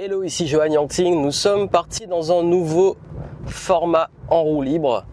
[0.00, 1.20] Hello, ici Johan Yangting.
[1.20, 2.96] Nous sommes partis dans un nouveau
[3.46, 5.04] format en roue libre.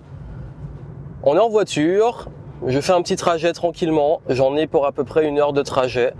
[1.23, 2.27] On est en voiture.
[2.67, 4.21] Je fais un petit trajet tranquillement.
[4.29, 6.13] J'en ai pour à peu près une heure de trajet.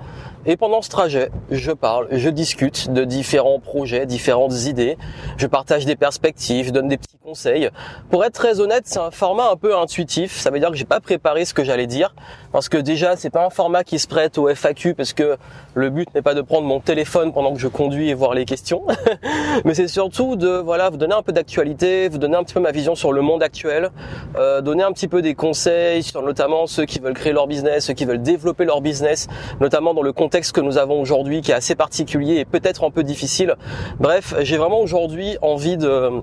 [0.48, 4.96] Et pendant ce trajet, je parle, je discute de différents projets, différentes idées.
[5.38, 7.72] Je partage des perspectives, je donne des petits conseils.
[8.12, 10.38] Pour être très honnête, c'est un format un peu intuitif.
[10.40, 12.14] Ça veut dire que j'ai pas préparé ce que j'allais dire
[12.52, 15.36] parce que déjà, c'est pas un format qui se prête au FAQ parce que
[15.74, 18.46] le but n'est pas de prendre mon téléphone pendant que je conduis et voir les
[18.46, 18.86] questions,
[19.66, 22.60] mais c'est surtout de voilà vous donner un peu d'actualité, vous donner un petit peu
[22.60, 23.90] ma vision sur le monde actuel,
[24.38, 27.86] euh, donner un petit peu des conseils sur notamment ceux qui veulent créer leur business,
[27.86, 29.28] ceux qui veulent développer leur business,
[29.60, 32.92] notamment dans le contexte que nous avons aujourd'hui qui est assez particulier et peut-être un
[32.92, 33.56] peu difficile.
[34.00, 36.22] Bref, j'ai vraiment aujourd'hui envie de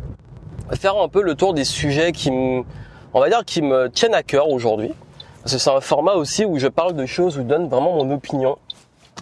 [0.73, 2.63] faire un peu le tour des sujets qui me,
[3.15, 4.91] on va dire, qui me tiennent à cœur aujourd'hui.
[5.45, 8.59] C'est un format aussi où je parle de choses, où je donne vraiment mon opinion,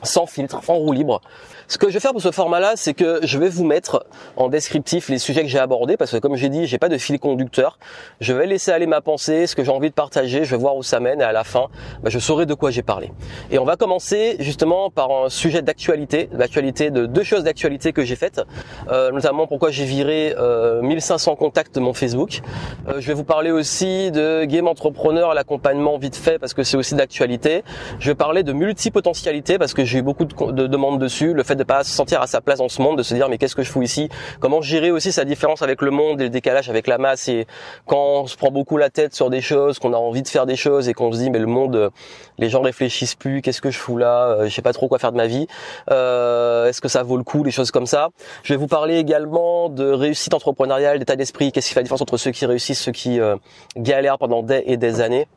[0.03, 1.21] sans filtre, en roue libre.
[1.71, 4.05] Ce que je vais faire pour ce format-là, c'est que je vais vous mettre
[4.37, 6.99] en descriptif les sujets que j'ai abordés, parce que comme j'ai dit, j'ai pas de
[6.99, 7.79] fil conducteur.
[8.21, 10.75] Je vais laisser aller ma pensée, ce que j'ai envie de partager, je vais voir
[10.75, 11.69] où ça mène, et à la fin,
[12.03, 13.13] bah, je saurai de quoi j'ai parlé.
[13.53, 18.03] Et on va commencer justement par un sujet d'actualité, d'actualité de deux choses d'actualité que
[18.03, 18.43] j'ai faites,
[18.91, 22.41] euh, notamment pourquoi j'ai viré euh, 1500 contacts de mon Facebook.
[22.89, 26.77] Euh, je vais vous parler aussi de Game Entrepreneur, l'accompagnement vite fait, parce que c'est
[26.77, 27.63] aussi d'actualité.
[28.01, 31.45] Je vais parler de multipotentialité, parce que j'ai eu beaucoup de, de demandes dessus, le
[31.45, 33.39] fait de pas se sentir à sa place dans ce monde, de se dire mais
[33.39, 34.09] qu'est-ce que je fous ici?
[34.41, 37.29] Comment gérer aussi sa différence avec le monde et le décalage avec la masse?
[37.29, 37.47] Et
[37.87, 40.47] quand on se prend beaucoup la tête sur des choses, qu'on a envie de faire
[40.47, 41.91] des choses et qu'on se dit mais le monde,
[42.39, 44.29] les gens réfléchissent plus, qu'est-ce que je fous là?
[44.29, 45.47] Euh, Je sais pas trop quoi faire de ma vie.
[45.91, 48.09] Euh, Est-ce que ça vaut le coup Les choses comme ça?
[48.43, 51.53] Je vais vous parler également de réussite entrepreneuriale, d'état d'esprit.
[51.53, 53.37] Qu'est-ce qui fait la différence entre ceux qui réussissent, ceux qui euh,
[53.77, 55.29] galèrent pendant des et des années?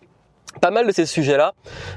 [0.61, 1.53] Pas mal de ces sujets-là,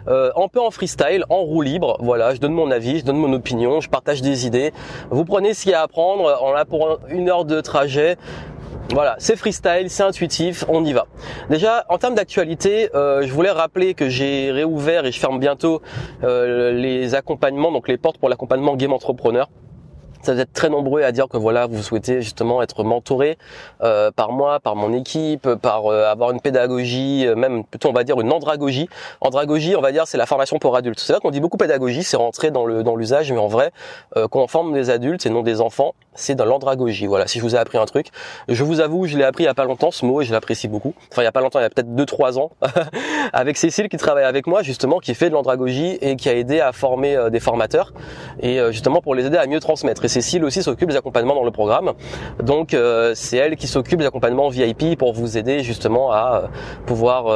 [0.08, 1.96] euh, un peu en freestyle, en roue libre.
[2.00, 4.72] Voilà, je donne mon avis, je donne mon opinion, je partage des idées.
[5.10, 6.38] Vous prenez ce qu'il y a à prendre.
[6.42, 8.16] On a pour une heure de trajet.
[8.92, 11.06] Voilà, c'est freestyle, c'est intuitif, on y va.
[11.50, 15.82] Déjà, en termes d'actualité, euh, je voulais rappeler que j'ai réouvert et je ferme bientôt
[16.22, 19.48] euh, les accompagnements, donc les portes pour l'accompagnement Game Entrepreneur
[20.34, 23.38] vous êtes très nombreux à dire que voilà, vous souhaitez justement être mentoré
[23.82, 27.92] euh, par moi, par mon équipe, par euh, avoir une pédagogie, euh, même plutôt on
[27.92, 28.88] va dire une andragogie.
[29.20, 31.00] Andragogie, on va dire, c'est la formation pour adultes.
[31.00, 33.72] C'est vrai qu'on dit beaucoup pédagogie, c'est rentré dans le dans l'usage, mais en vrai,
[34.16, 37.06] euh, quand on forme des adultes et non des enfants, c'est dans l'andragogie.
[37.06, 38.08] Voilà, si je vous ai appris un truc,
[38.48, 40.32] je vous avoue, je l'ai appris il y a pas longtemps ce mot et je
[40.32, 40.94] l'apprécie beaucoup.
[41.12, 42.50] Enfin, il y a pas longtemps, il y a peut-être 2-3 ans,
[43.32, 46.60] avec Cécile qui travaille avec moi justement, qui fait de l'andragogie et qui a aidé
[46.60, 47.92] à former des formateurs
[48.40, 50.08] et justement pour les aider à mieux transmettre.
[50.08, 51.92] Cécile aussi s'occupe des accompagnements dans le programme.
[52.42, 56.48] Donc euh, c'est elle qui s'occupe des accompagnements VIP pour vous aider justement à euh,
[56.86, 57.26] pouvoir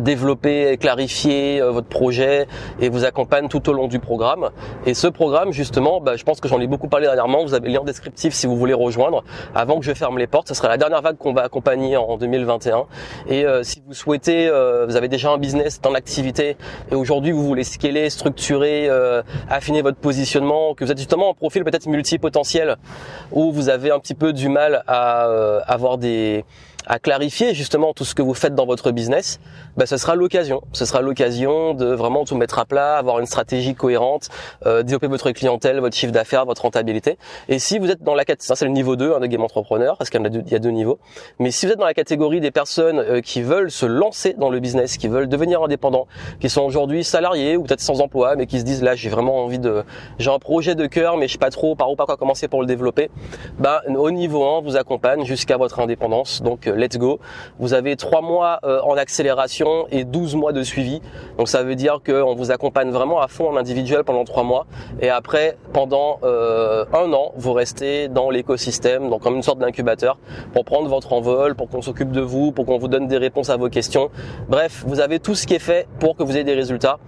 [0.00, 2.46] développer, clarifier euh, votre projet
[2.80, 4.50] et vous accompagne tout au long du programme.
[4.86, 7.42] Et ce programme, justement, bah, je pense que j'en ai beaucoup parlé dernièrement.
[7.42, 9.24] Vous avez le lien descriptif si vous voulez rejoindre.
[9.54, 12.16] Avant que je ferme les portes, ce sera la dernière vague qu'on va accompagner en
[12.16, 12.86] 2021.
[13.28, 16.56] Et euh, si vous souhaitez, euh, vous avez déjà un business dans l'activité
[16.90, 18.88] et aujourd'hui vous voulez scaler, structurer,
[19.48, 22.76] affiner votre positionnement, que vous êtes justement en profil peut-être multipotentiel
[23.30, 25.22] où vous avez un petit peu du mal à
[25.66, 26.44] avoir des
[26.86, 29.40] à clarifier justement tout ce que vous faites dans votre business,
[29.76, 30.62] bah, ce sera l'occasion.
[30.72, 34.28] Ce sera l'occasion de vraiment tout mettre à plat, avoir une stratégie cohérente,
[34.66, 37.18] euh, développer votre clientèle, votre chiffre d'affaires, votre rentabilité.
[37.48, 39.42] Et si vous êtes dans la catégorie, ça c'est le niveau 2 hein, de Game
[39.42, 40.98] Entrepreneur, parce qu'il y, a deux, y a deux niveaux.
[41.38, 44.50] Mais si vous êtes dans la catégorie des personnes euh, qui veulent se lancer dans
[44.50, 46.06] le business, qui veulent devenir indépendants,
[46.40, 49.44] qui sont aujourd'hui salariés ou peut-être sans emploi, mais qui se disent là j'ai vraiment
[49.44, 49.84] envie de,
[50.18, 52.48] j'ai un projet de cœur, mais je sais pas trop par où par quoi commencer
[52.48, 53.10] pour le développer,
[53.58, 56.42] bah au niveau 1 vous accompagne jusqu'à votre indépendance.
[56.42, 57.20] Donc let's go.
[57.58, 61.00] Vous avez trois mois euh, en accélération et 12 mois de suivi.
[61.38, 64.66] Donc ça veut dire qu'on vous accompagne vraiment à fond en individuel pendant trois mois.
[65.00, 70.18] Et après, pendant euh, un an, vous restez dans l'écosystème, donc comme une sorte d'incubateur,
[70.52, 73.50] pour prendre votre envol, pour qu'on s'occupe de vous, pour qu'on vous donne des réponses
[73.50, 74.10] à vos questions.
[74.48, 76.98] Bref, vous avez tout ce qui est fait pour que vous ayez des résultats.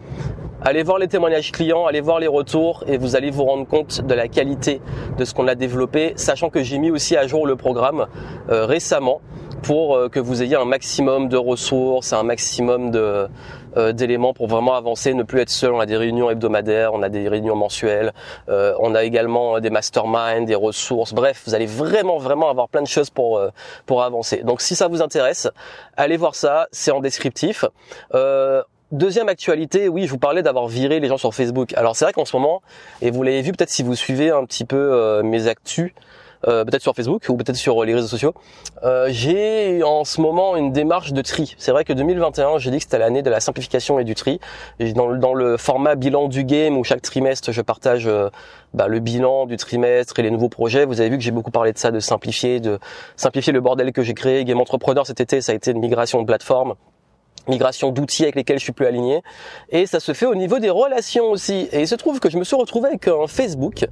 [0.67, 4.01] Allez voir les témoignages clients, allez voir les retours et vous allez vous rendre compte
[4.01, 4.81] de la qualité
[5.19, 8.07] de ce qu'on a développé, sachant que j'ai mis aussi à jour le programme
[8.49, 9.21] euh, récemment
[9.65, 13.27] pour euh, que vous ayez un maximum de ressources, un maximum de
[13.77, 15.73] euh, d'éléments pour vraiment avancer, ne plus être seul.
[15.73, 18.13] On a des réunions hebdomadaires, on a des réunions mensuelles,
[18.49, 21.15] euh, on a également des masterminds, des ressources.
[21.15, 23.41] Bref, vous allez vraiment vraiment avoir plein de choses pour
[23.87, 24.43] pour avancer.
[24.45, 25.49] Donc si ça vous intéresse,
[25.97, 27.65] allez voir ça, c'est en descriptif.
[28.93, 31.73] Deuxième actualité, oui, je vous parlais d'avoir viré les gens sur Facebook.
[31.75, 32.63] Alors c'est vrai qu'en ce moment,
[33.01, 35.93] et vous l'avez vu peut-être si vous suivez un petit peu mes actus,
[36.47, 38.35] euh, peut-être sur Facebook ou peut-être sur les réseaux sociaux.
[38.83, 41.55] Euh, j'ai en ce moment une démarche de tri.
[41.59, 44.41] C'est vrai que 2021, j'ai dit que c'était l'année de la simplification et du tri.
[44.95, 48.29] dans, dans, le format bilan du game où chaque trimestre je partage euh,
[48.75, 50.85] bah, le bilan du trimestre et les nouveaux projets.
[50.85, 52.79] Vous avez vu que j'ai beaucoup parlé de ça, de simplifier, de
[53.17, 54.45] simplifier le bordel que j'ai créé.
[54.45, 56.75] Game Entrepreneur cet été, ça a été une migration de plateforme
[57.49, 59.23] migration d'outils avec lesquels je suis plus aligné
[59.69, 62.39] et ça se fait au niveau des relations aussi et il se trouve que je
[62.39, 63.87] me suis retrouvé avec un Facebook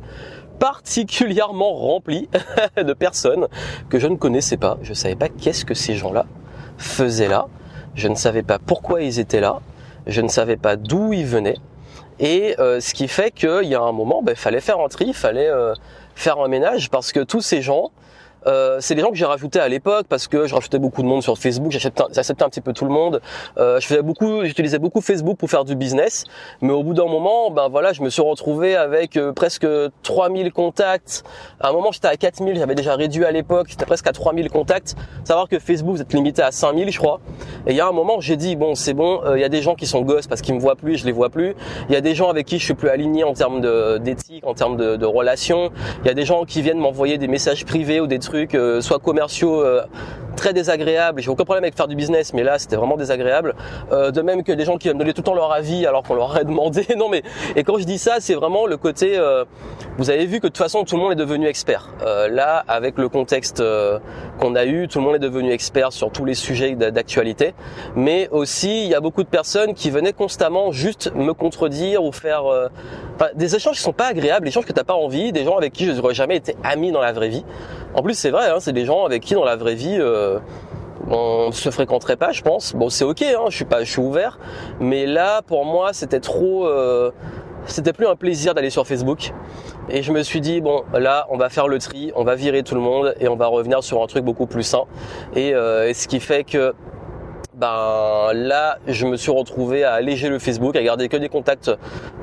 [0.63, 2.29] particulièrement rempli
[2.77, 3.49] de personnes
[3.91, 4.79] que je ne connaissais pas.
[4.83, 6.25] Je savais pas qu'est-ce que ces gens-là
[6.79, 7.49] faisaient là.
[7.97, 9.59] Je ne savais pas pourquoi ils étaient là.
[10.07, 11.59] Je ne savais pas d'où ils venaient.
[12.21, 14.87] Et euh, ce qui fait qu'il y a un moment, il ben, fallait faire un
[14.87, 15.75] tri, il fallait euh,
[16.15, 17.91] faire un ménage parce que tous ces gens,
[18.47, 21.07] euh, c'est des gens que j'ai rajoutés à l'époque parce que je rajoutais beaucoup de
[21.07, 23.21] monde sur Facebook, j'acceptais un petit peu tout le monde.
[23.59, 26.25] Euh, je faisais beaucoup, j'utilisais beaucoup Facebook pour faire du business,
[26.61, 29.67] mais au bout d'un moment, ben voilà, je me suis retrouvé avec euh, presque
[30.03, 31.25] 3000 contacts.
[31.61, 34.51] À un moment, j'étais à 4000, j'avais déjà réduit à l'époque, j'étais presque à 3000
[34.51, 34.97] contacts.
[35.25, 37.21] Savoir que Facebook, vous êtes limité à 5000, je crois.
[37.67, 39.49] Et il y a un moment, j'ai dit bon, c'est bon, euh, il y a
[39.49, 41.55] des gens qui sont gosses parce qu'ils me voient plus, je les vois plus.
[41.89, 43.61] Il y a des gens avec qui je suis plus aligné en termes
[44.01, 45.71] d'éthique, en termes de, de relations.
[46.03, 48.81] Il y a des gens qui viennent m'envoyer des messages privés ou des trucs euh,
[48.81, 49.83] soit commerciaux euh,
[50.37, 51.21] très désagréables.
[51.21, 53.55] J'ai aucun problème avec faire du business, mais là c'était vraiment désagréable.
[53.93, 56.03] Euh, de même que des gens qui me donner tout le temps leur avis alors
[56.03, 56.87] qu'on leur a demandé.
[56.97, 57.23] non mais
[57.57, 59.19] et quand je dis ça, c'est vraiment le côté.
[59.99, 61.91] vous avez vu que de toute façon tout le monde est devenu expert.
[62.31, 63.63] là, avec le contexte
[64.39, 67.55] qu'on a eu, tout le monde est devenu expert sur tous les sujets d'actualité.
[67.95, 72.13] Mais aussi, il y a beaucoup de personnes qui venaient constamment juste me contredire ou
[72.13, 72.45] faire
[73.35, 75.73] des échanges qui sont pas agréables, des échanges que t'as pas envie, des gens avec
[75.73, 77.45] qui je n'aurais jamais été ami dans la vraie vie.
[77.95, 80.39] En plus, c'est vrai, hein, c'est des gens avec qui dans la vraie vie euh,
[81.11, 82.75] on se fréquenterait pas, je pense.
[82.75, 84.39] Bon, c'est ok, hein, je suis pas, je suis ouvert,
[84.81, 86.67] mais là, pour moi, c'était trop.
[86.67, 87.11] Euh,
[87.67, 89.33] c'était plus un plaisir d'aller sur Facebook.
[89.89, 92.63] Et je me suis dit bon là on va faire le tri, on va virer
[92.63, 94.85] tout le monde et on va revenir sur un truc beaucoup plus sain.
[95.35, 96.75] Et, euh, et ce qui fait que
[97.63, 101.71] ben là je me suis retrouvé à alléger le Facebook, à garder que des contacts.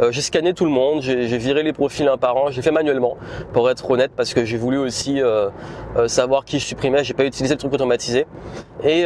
[0.01, 2.71] Euh, j'ai scanné tout le monde, j'ai viré les profils un par un, j'ai fait
[2.71, 3.15] manuellement
[3.53, 5.47] pour être honnête parce que j'ai voulu aussi euh,
[5.95, 8.27] euh, savoir qui je supprimais, j'ai pas utilisé le truc automatisé
[8.83, 9.05] et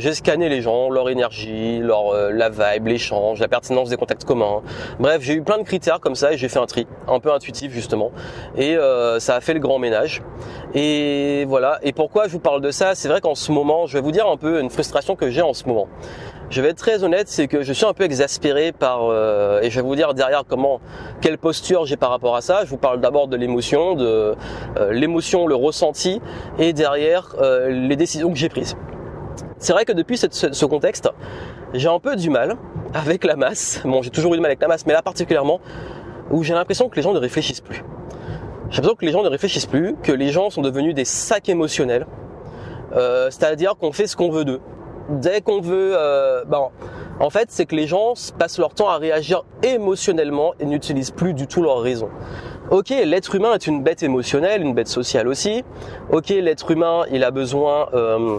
[0.00, 4.62] j'ai scanné les gens, leur énergie, leur la vibe, l'échange, la pertinence des contacts communs.
[4.98, 7.32] Bref, j'ai eu plein de critères comme ça et j'ai fait un tri, un peu
[7.32, 8.12] intuitif justement
[8.56, 8.76] et
[9.18, 10.22] ça a fait le grand ménage.
[10.74, 11.78] Et voilà.
[11.82, 12.94] Et pourquoi je vous parle de ça?
[12.94, 15.42] C'est vrai qu'en ce moment, je vais vous dire un peu une frustration que j'ai
[15.42, 15.88] en ce moment.
[16.52, 19.70] Je vais être très honnête, c'est que je suis un peu exaspéré par euh, et
[19.70, 20.82] je vais vous dire derrière comment
[21.22, 22.66] quelle posture j'ai par rapport à ça.
[22.66, 24.34] Je vous parle d'abord de l'émotion, de
[24.76, 26.20] euh, l'émotion, le ressenti
[26.58, 28.76] et derrière euh, les décisions que j'ai prises.
[29.56, 31.08] C'est vrai que depuis ce, contexte,
[31.72, 32.58] j'ai un peu du mal
[32.92, 33.80] avec la masse.
[33.86, 35.58] Bon, j'ai toujours eu du mal avec la masse, mais là particulièrement
[36.30, 37.82] où j'ai l'impression que les gens ne réfléchissent plus.
[38.68, 41.48] J'ai l'impression que les gens ne réfléchissent plus, que les gens sont devenus des sacs
[41.48, 42.06] émotionnels.
[43.30, 44.60] C'est-à-dire qu'on fait ce qu'on veut d'eux.
[45.08, 46.68] Dès qu'on veut, euh, ben,
[47.20, 51.34] en fait, c'est que les gens passent leur temps à réagir émotionnellement et n'utilisent plus
[51.34, 52.08] du tout leur raison.
[52.70, 55.64] Ok, l'être humain est une bête émotionnelle, une bête sociale aussi.
[56.10, 57.88] Ok, l'être humain, il a besoin.
[57.94, 58.38] Euh,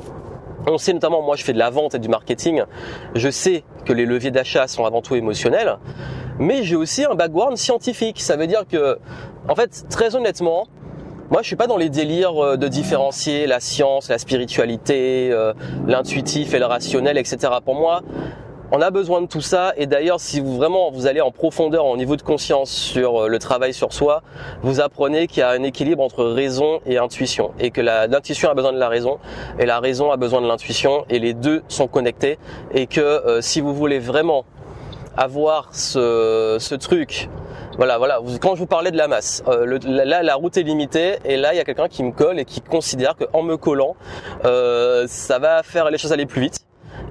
[0.68, 2.64] on sait notamment, moi, je fais de la vente et du marketing.
[3.16, 5.78] Je sais que les leviers d'achat sont avant tout émotionnels
[6.40, 8.22] mais j'ai aussi un background scientifique.
[8.22, 8.98] Ça veut dire que,
[9.48, 10.68] en fait, très honnêtement,
[11.32, 15.54] moi, je suis pas dans les délires euh, de différencier la science, la spiritualité, euh,
[15.88, 17.54] l'intuitif et le rationnel, etc.
[17.64, 18.02] Pour moi,
[18.72, 19.74] on a besoin de tout ça.
[19.78, 23.28] Et d'ailleurs, si vous vraiment vous allez en profondeur au niveau de conscience sur euh,
[23.30, 24.22] le travail sur soi,
[24.64, 28.54] vous apprenez qu'il y a un équilibre entre raison et intuition, et que l'intuition a
[28.54, 29.18] besoin de la raison
[29.60, 32.38] et la raison a besoin de l'intuition, et les deux sont connectés.
[32.74, 34.44] Et que si vous voulez vraiment
[35.16, 37.30] avoir ce, ce truc.
[37.78, 38.20] Voilà, voilà.
[38.40, 41.54] Quand je vous parlais de la masse, euh, là la route est limitée et là
[41.54, 43.96] il y a quelqu'un qui me colle et qui considère qu'en me collant,
[44.46, 46.60] euh, ça va faire les choses aller plus vite.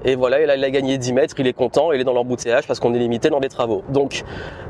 [0.05, 2.13] Et voilà, il a, il a gagné 10 mètres, il est content, il est dans
[2.13, 3.83] l'embouteillage parce qu'on est limité dans les travaux.
[3.89, 4.23] Donc,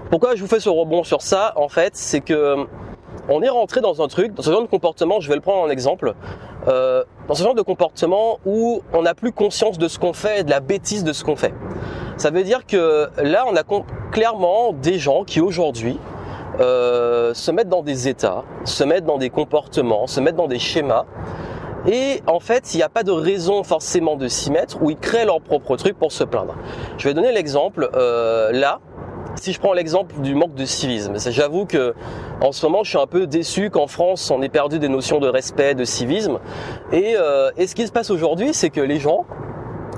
[0.09, 2.67] pourquoi je vous fais ce rebond sur ça En fait, c'est que
[3.29, 5.61] on est rentré dans un truc, dans ce genre de comportement, je vais le prendre
[5.61, 6.13] en exemple,
[6.67, 10.41] euh, dans ce genre de comportement où on n'a plus conscience de ce qu'on fait
[10.41, 11.53] et de la bêtise de ce qu'on fait.
[12.17, 13.63] Ça veut dire que là, on a
[14.11, 15.97] clairement des gens qui aujourd'hui
[16.59, 20.59] euh, se mettent dans des états, se mettent dans des comportements, se mettent dans des
[20.59, 21.05] schémas.
[21.87, 24.97] Et en fait, il n'y a pas de raison forcément de s'y mettre où ils
[24.97, 26.55] créent leur propre truc pour se plaindre.
[26.97, 28.79] Je vais donner l'exemple euh, là.
[29.35, 31.95] Si je prends l'exemple du manque de civisme, j'avoue que
[32.41, 35.19] en ce moment, je suis un peu déçu qu'en France, on ait perdu des notions
[35.19, 36.37] de respect, de civisme.
[36.91, 39.25] Et, euh, et ce qui se passe aujourd'hui, c'est que les gens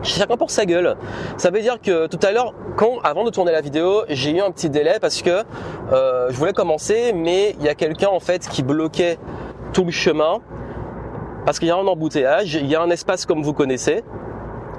[0.05, 0.95] chacun pour sa gueule.
[1.37, 4.41] Ça veut dire que tout à l'heure, quand avant de tourner la vidéo, j'ai eu
[4.41, 5.43] un petit délai parce que
[5.91, 9.17] euh, je voulais commencer, mais il y a quelqu'un en fait qui bloquait
[9.73, 10.39] tout le chemin
[11.45, 14.03] parce qu'il y a un embouteillage, il y a un espace comme vous connaissez.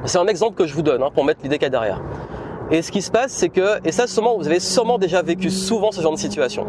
[0.04, 2.00] C'est un exemple que je vous donne hein, pour mettre l'idée qu'il y a derrière.
[2.70, 5.50] Et ce qui se passe, c'est que, et ça sûrement, vous avez sûrement déjà vécu
[5.50, 6.66] souvent ce genre de situation.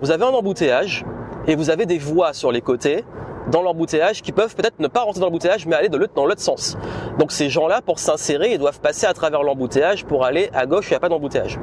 [0.00, 1.04] Vous avez un embouteillage
[1.46, 3.04] et vous avez des voies sur les côtés
[3.50, 6.76] dans l'embouteillage qui peuvent peut-être ne pas rentrer dans l'embouteillage mais aller dans l'autre sens.
[7.18, 10.88] Donc ces gens-là, pour s'insérer, ils doivent passer à travers l'embouteillage pour aller à gauche,
[10.88, 11.58] il n'y a pas d'embouteillage.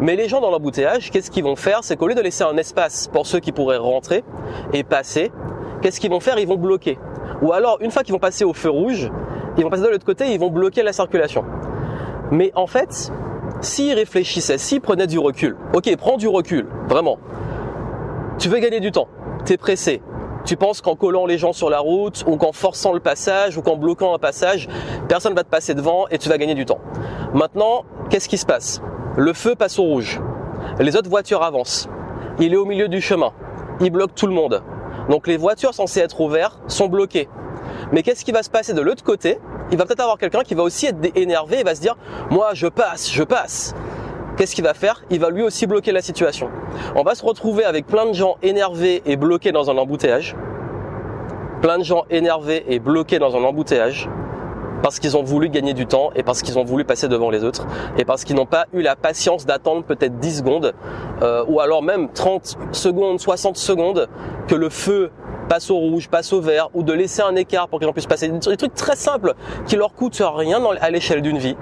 [0.00, 1.80] Mais les gens dans l'embouteillage, qu'est-ce qu'ils vont faire?
[1.82, 4.24] C'est qu'au lieu de laisser un espace pour ceux qui pourraient rentrer
[4.72, 5.30] et passer,
[5.82, 6.38] qu'est-ce qu'ils vont faire?
[6.38, 6.98] Ils vont bloquer.
[7.42, 9.10] Ou alors, une fois qu'ils vont passer au feu rouge,
[9.56, 11.44] ils vont passer de l'autre côté, ils vont bloquer la circulation.
[12.30, 13.12] Mais en fait,
[13.60, 17.18] s'ils réfléchissaient, s'ils prenaient du recul, ok, prends du recul, vraiment.
[18.38, 19.08] Tu veux gagner du temps,
[19.44, 20.02] t'es pressé,
[20.44, 23.62] tu penses qu'en collant les gens sur la route ou qu'en forçant le passage ou
[23.62, 24.68] qu'en bloquant un passage,
[25.08, 26.80] personne va te passer devant et tu vas gagner du temps.
[27.32, 28.82] Maintenant, qu'est-ce qui se passe?
[29.16, 30.20] Le feu passe au rouge.
[30.78, 31.88] Les autres voitures avancent.
[32.38, 33.32] Il est au milieu du chemin.
[33.80, 34.62] Il bloque tout le monde.
[35.08, 37.28] Donc les voitures censées être ouvertes sont bloquées.
[37.92, 39.38] Mais qu'est-ce qui va se passer de l'autre côté?
[39.70, 41.96] Il va peut-être avoir quelqu'un qui va aussi être énervé et va se dire
[42.30, 43.74] "Moi, je passe, je passe."
[44.36, 45.02] Qu'est-ce qu'il va faire?
[45.10, 46.50] Il va lui aussi bloquer la situation.
[46.94, 50.36] On va se retrouver avec plein de gens énervés et bloqués dans un embouteillage.
[51.62, 54.08] Plein de gens énervés et bloqués dans un embouteillage
[54.82, 57.42] parce qu'ils ont voulu gagner du temps et parce qu'ils ont voulu passer devant les
[57.42, 60.74] autres et parce qu'ils n'ont pas eu la patience d'attendre peut-être 10 secondes
[61.22, 64.10] euh, ou alors même 30 secondes, 60 secondes
[64.46, 65.10] que le feu
[65.48, 67.94] passe au rouge, passe au vert ou de laisser un écart pour que les gens
[67.94, 68.28] puissent passer.
[68.28, 69.32] Des trucs très simples
[69.66, 71.56] qui leur coûtent rien à l'échelle d'une vie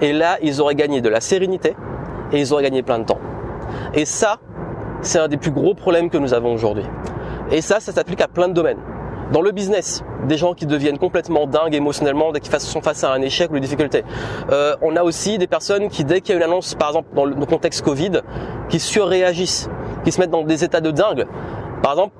[0.00, 1.74] et là, ils auraient gagné de la sérénité
[2.32, 3.20] et ils auraient gagné plein de temps.
[3.94, 4.38] Et ça,
[5.02, 6.84] c'est un des plus gros problèmes que nous avons aujourd'hui.
[7.50, 8.78] Et ça, ça s'applique à plein de domaines.
[9.32, 13.12] Dans le business, des gens qui deviennent complètement dingues émotionnellement dès qu'ils sont face à
[13.12, 14.04] un échec ou une difficulté.
[14.50, 17.08] Euh, on a aussi des personnes qui, dès qu'il y a une annonce, par exemple
[17.14, 18.20] dans le contexte Covid,
[18.68, 19.68] qui surréagissent,
[20.04, 21.26] qui se mettent dans des états de dingue.
[21.82, 22.14] Par exemple,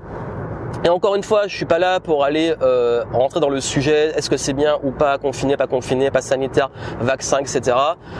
[0.82, 4.12] et encore une fois, je suis pas là pour aller euh, rentrer dans le sujet,
[4.16, 7.76] est-ce que c'est bien ou pas confiné, pas confiné, pas sanitaire, vaccin, etc.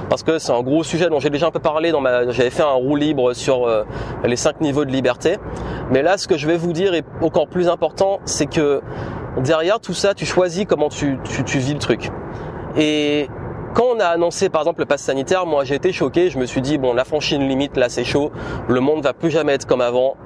[0.08, 2.50] Parce que c'est un gros sujet dont j'ai déjà un peu parlé dans ma, j'avais
[2.50, 3.84] fait un roue libre sur euh,
[4.24, 5.38] les cinq niveaux de liberté.
[5.90, 8.80] Mais là, ce que je vais vous dire est encore plus important, c'est que
[9.38, 12.10] derrière tout ça, tu choisis comment tu, tu, vis le truc.
[12.76, 13.28] Et
[13.74, 16.46] quand on a annoncé par exemple le pass sanitaire, moi j'ai été choqué, je me
[16.46, 18.30] suis dit bon, on a franchi une limite, là c'est chaud,
[18.68, 20.16] le monde va plus jamais être comme avant,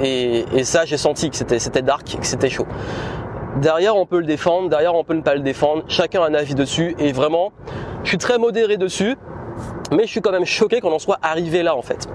[0.00, 2.66] et, ça, j'ai senti que c'était, dark, que c'était chaud.
[3.60, 5.84] Derrière, on peut le défendre, derrière, on peut ne pas le défendre.
[5.88, 6.94] Chacun a un avis dessus.
[6.98, 7.52] Et vraiment,
[8.02, 9.16] je suis très modéré dessus,
[9.92, 12.08] mais je suis quand même choqué qu'on en soit arrivé là, en fait.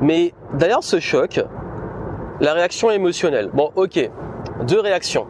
[0.00, 1.40] Mais derrière ce choc,
[2.40, 3.50] la réaction émotionnelle.
[3.52, 4.10] Bon, ok,
[4.66, 5.26] deux réactions.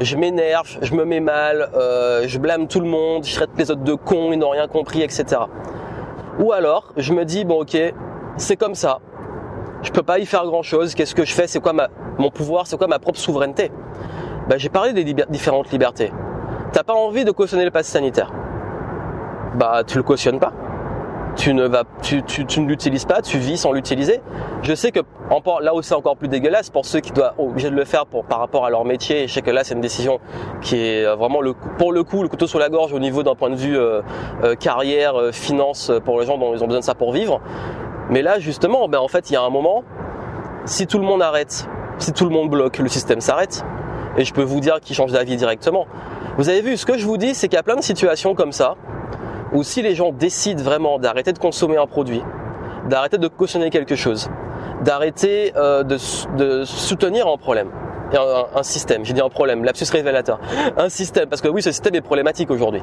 [0.00, 3.70] Je m'énerve, je me mets mal, euh, je blâme tout le monde, je traite les
[3.70, 5.42] autres de cons, ils n'ont rien compris, etc.
[6.38, 7.76] Ou alors, je me dis, bon ok,
[8.36, 9.00] c'est comme ça,
[9.82, 10.94] je peux pas y faire grand chose.
[10.94, 11.46] Qu'est-ce que je fais?
[11.46, 12.66] C'est quoi ma, mon pouvoir?
[12.66, 13.70] C'est quoi ma propre souveraineté?
[14.48, 16.12] Ben, J'ai parlé des différentes libertés.
[16.72, 18.32] T'as pas envie de cautionner le pass sanitaire?
[19.54, 20.52] Bah tu le cautionnes pas.
[21.36, 24.20] Tu ne vas, tu, tu, tu ne l'utilises pas, tu vis sans l'utiliser.
[24.62, 25.00] Je sais que
[25.62, 28.24] là où c'est encore plus dégueulasse pour ceux qui doivent obligés de le faire pour,
[28.24, 29.26] par rapport à leur métier.
[29.28, 30.18] Je sais que là c'est une décision
[30.60, 33.22] qui est euh, vraiment le, pour le coup le couteau sur la gorge au niveau
[33.22, 34.02] d'un point de vue euh,
[34.44, 37.40] euh, carrière, finance pour les gens dont ils ont besoin de ça pour vivre.
[38.12, 39.84] Mais là, justement, ben, en fait, il y a un moment,
[40.66, 41.66] si tout le monde arrête,
[41.96, 43.64] si tout le monde bloque, le système s'arrête.
[44.18, 45.86] Et je peux vous dire qu'il change d'avis directement.
[46.36, 48.34] Vous avez vu, ce que je vous dis, c'est qu'il y a plein de situations
[48.34, 48.74] comme ça,
[49.54, 52.22] où si les gens décident vraiment d'arrêter de consommer un produit,
[52.86, 54.28] d'arrêter de cautionner quelque chose,
[54.82, 55.96] d'arrêter euh, de,
[56.66, 57.70] soutenir un problème,
[58.54, 60.38] un, système, j'ai dit un problème, lapsus révélateur,
[60.76, 62.82] un système, parce que oui, ce système est problématique aujourd'hui.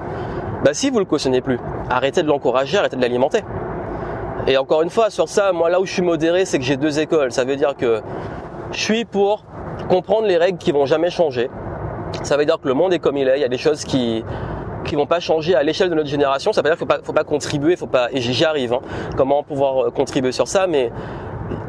[0.65, 3.43] Bah si vous le cautionnez plus, arrêtez de l'encourager, arrêtez de l'alimenter.
[4.49, 6.75] Et encore une fois, sur ça, moi là où je suis modéré, c'est que j'ai
[6.75, 7.31] deux écoles.
[7.31, 8.01] Ça veut dire que
[8.71, 9.45] je suis pour
[9.89, 11.51] comprendre les règles qui vont jamais changer.
[12.23, 13.37] Ça veut dire que le monde est comme il est.
[13.37, 14.25] Il y a des choses qui
[14.85, 16.51] qui vont pas changer à l'échelle de notre génération.
[16.51, 18.07] Ça veut dire qu'il faut pas, faut pas contribuer, faut pas.
[18.11, 18.73] Et j'y arrive.
[18.73, 18.79] Hein,
[19.15, 20.91] comment pouvoir euh, contribuer sur ça, mais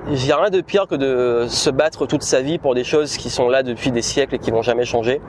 [0.09, 2.85] il n'y a rien de pire que de se battre toute sa vie pour des
[2.85, 5.21] choses qui sont là depuis des siècles et qui vont jamais changer.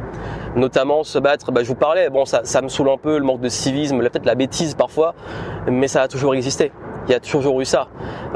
[0.56, 3.26] Notamment se battre, bah, je vous parlais, bon ça, ça me saoule un peu le
[3.26, 5.14] manque de civisme, peut-être la bêtise parfois,
[5.68, 6.72] mais ça a toujours existé.
[7.08, 7.88] Il y a toujours eu ça.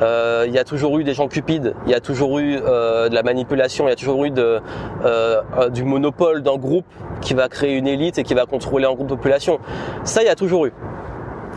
[0.02, 1.76] Euh, il y a toujours eu des gens cupides.
[1.86, 3.86] Il y a toujours eu euh, de la manipulation.
[3.86, 4.60] Il y a toujours eu de,
[5.06, 6.86] euh, du monopole d'un groupe
[7.22, 9.60] qui va créer une élite et qui va contrôler un groupe de population.
[10.04, 10.74] Ça, il y a toujours eu.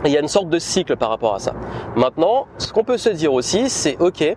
[0.05, 1.53] il y a une sorte de cycle par rapport à ça.
[1.95, 4.35] Maintenant, ce qu'on peut se dire aussi, c'est ok.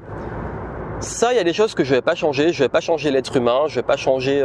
[1.00, 2.52] Ça, il y a des choses que je vais pas changer.
[2.52, 3.64] Je vais pas changer l'être humain.
[3.66, 4.42] Je vais pas changer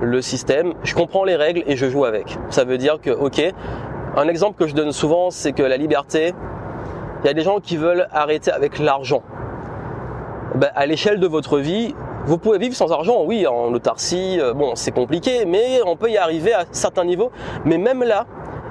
[0.00, 0.74] le système.
[0.84, 2.38] Je comprends les règles et je joue avec.
[2.50, 3.42] Ça veut dire que ok.
[4.16, 6.34] Un exemple que je donne souvent, c'est que la liberté,
[7.24, 9.22] il y a des gens qui veulent arrêter avec l'argent.
[10.54, 11.94] Ben, à l'échelle de votre vie,
[12.26, 16.10] Vous pouvez vivre sans argent, oui, en autarcie, euh, bon, c'est compliqué, mais on peut
[16.10, 17.30] y arriver à certains niveaux.
[17.66, 18.24] Mais même là,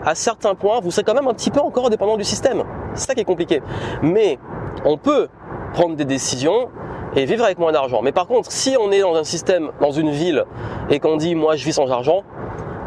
[0.04, 2.64] à certains points, vous serez quand même un petit peu encore dépendant du système.
[2.96, 3.62] C'est ça qui est compliqué.
[4.02, 4.40] Mais
[4.86, 5.28] on peut
[5.74, 6.70] prendre des décisions
[7.16, 8.02] et vivre avec moins d'argent.
[8.02, 10.46] Mais par contre, si on est dans un système, dans une ville,
[10.90, 12.24] et qu'on dit moi je vis sans argent,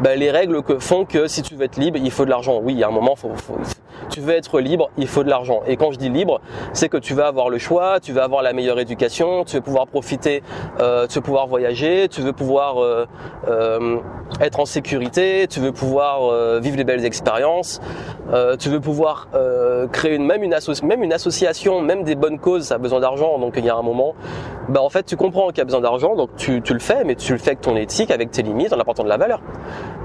[0.01, 2.59] ben, les règles que font que si tu veux être libre, il faut de l'argent.
[2.61, 3.57] Oui, il y a un moment, faut, faut,
[4.09, 5.61] tu veux être libre, il faut de l'argent.
[5.67, 6.39] Et quand je dis libre,
[6.73, 9.61] c'est que tu vas avoir le choix, tu vas avoir la meilleure éducation, tu veux
[9.61, 10.43] pouvoir profiter,
[10.79, 13.05] euh, tu veux pouvoir voyager, tu veux pouvoir euh,
[13.47, 13.97] euh,
[14.41, 17.81] être en sécurité, tu veux pouvoir euh, vivre des belles expériences,
[18.33, 19.27] euh, tu veux pouvoir
[19.91, 23.39] créer une, même, une même une association, même des bonnes causes, ça a besoin d'argent.
[23.39, 24.15] Donc il y a un moment,
[24.69, 27.03] bah, en fait tu comprends qu'il y a besoin d'argent, donc tu, tu le fais,
[27.03, 29.41] mais tu le fais avec ton éthique, avec tes limites, en apportant de la valeur.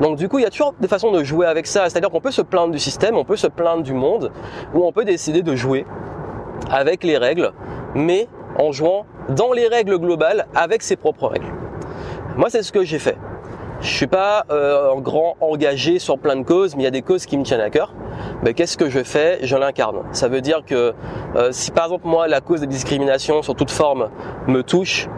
[0.01, 1.89] Donc du coup, il y a toujours des façons de jouer avec ça.
[1.89, 4.33] C'est-à-dire qu'on peut se plaindre du système, on peut se plaindre du monde,
[4.75, 5.87] ou on peut décider de jouer
[6.71, 7.53] avec les règles,
[7.95, 11.53] mais en jouant dans les règles globales avec ses propres règles.
[12.37, 13.17] Moi, c'est ce que j'ai fait.
[13.81, 16.93] Je suis pas euh, un grand engagé sur plein de causes, mais il y a
[16.93, 17.93] des causes qui me tiennent à cœur.
[18.45, 19.41] Mais qu'est-ce que je fais?
[19.43, 20.03] Je l'incarne.
[20.13, 20.95] Ça veut dire que
[21.35, 24.09] euh, si par exemple moi la cause des discriminations sur toute forme
[24.47, 25.09] me touche,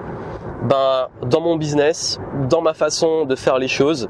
[0.63, 2.19] ben dans mon business,
[2.49, 4.09] dans ma façon de faire les choses,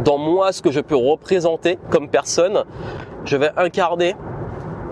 [0.00, 2.64] dans moi ce que je peux représenter comme personne,
[3.24, 4.16] je vais incarner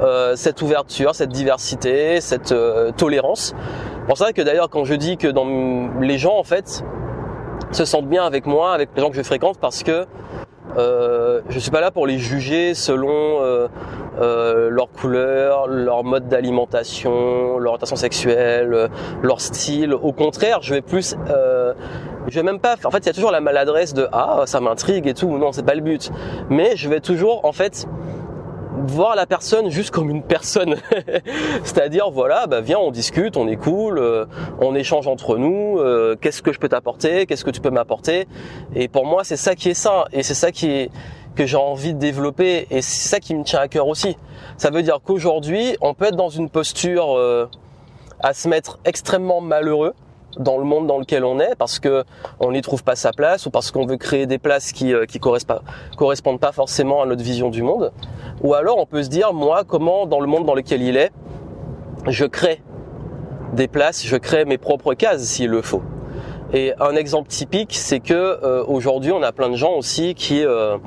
[0.02, 3.54] euh, cette ouverture, cette diversité, cette euh, tolérance.
[4.00, 5.46] C'est pour ça que d'ailleurs quand je dis que dans
[6.00, 6.84] les gens en fait
[7.72, 10.06] se sentent bien avec moi, avec les gens que je fréquente, parce que
[10.76, 13.68] euh, je suis pas là pour les juger selon euh,
[14.20, 18.88] euh, leur couleur, leur mode d'alimentation, leur orientation sexuelle,
[19.22, 19.94] leur style.
[19.94, 21.74] Au contraire, je vais plus, euh,
[22.28, 22.76] je vais même pas.
[22.84, 25.38] En fait, il y a toujours la maladresse de ah ça m'intrigue et tout.
[25.38, 26.10] Non, c'est pas le but.
[26.48, 27.86] Mais je vais toujours en fait
[28.86, 30.76] voir la personne juste comme une personne.
[31.64, 34.26] C'est-à-dire, voilà, bah viens, on discute, on est cool, euh,
[34.60, 38.26] on échange entre nous, euh, qu'est-ce que je peux t'apporter, qu'est-ce que tu peux m'apporter.
[38.74, 40.90] Et pour moi, c'est ça qui est sain, et c'est ça qui est
[41.36, 44.16] que j'ai envie de développer, et c'est ça qui me tient à cœur aussi.
[44.56, 47.48] Ça veut dire qu'aujourd'hui, on peut être dans une posture euh,
[48.20, 49.94] à se mettre extrêmement malheureux,
[50.38, 52.04] dans le monde dans lequel on est parce que
[52.38, 55.18] on n'y trouve pas sa place ou parce qu'on veut créer des places qui qui
[55.18, 57.92] correspondent pas forcément à notre vision du monde
[58.42, 61.10] ou alors on peut se dire, moi, comment dans le monde dans lequel il est,
[62.06, 62.62] je crée
[63.52, 65.82] des places, je crée mes propres cases s'il le faut.
[66.52, 70.44] Et un exemple typique, c'est que euh, aujourd'hui, on a plein de gens aussi qui
[70.44, 70.78] euh, euh,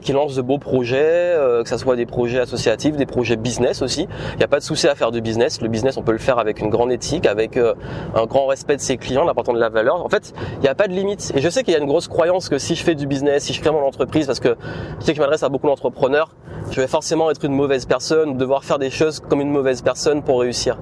[0.00, 3.82] qui lancent de beaux projets, euh, que ce soit des projets associatifs, des projets business
[3.82, 4.06] aussi.
[4.32, 5.60] Il n'y a pas de souci à faire du business.
[5.60, 7.74] Le business, on peut le faire avec une grande éthique, avec euh,
[8.14, 10.04] un grand respect de ses clients, l'important de la valeur.
[10.04, 11.32] En fait, il n'y a pas de limite.
[11.34, 13.44] Et je sais qu'il y a une grosse croyance que si je fais du business,
[13.44, 14.56] si je crée mon entreprise, parce que
[15.00, 16.34] je sais que je m'adresse à beaucoup d'entrepreneurs,
[16.70, 20.22] je vais forcément être une mauvaise personne, devoir faire des choses comme une mauvaise personne
[20.22, 20.78] pour réussir.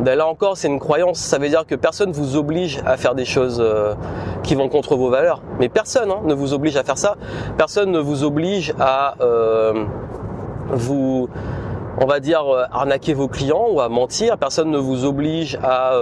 [0.00, 1.18] Ben là encore, c'est une croyance.
[1.18, 3.94] Ça veut dire que personne vous oblige à faire des choses euh,
[4.44, 5.42] qui vont contre vos valeurs.
[5.58, 7.16] Mais personne hein, ne vous oblige à faire ça.
[7.56, 9.84] Personne ne vous oblige à euh,
[10.68, 11.28] vous,
[12.00, 14.38] on va dire, euh, arnaquer vos clients ou à mentir.
[14.38, 15.94] Personne ne vous oblige à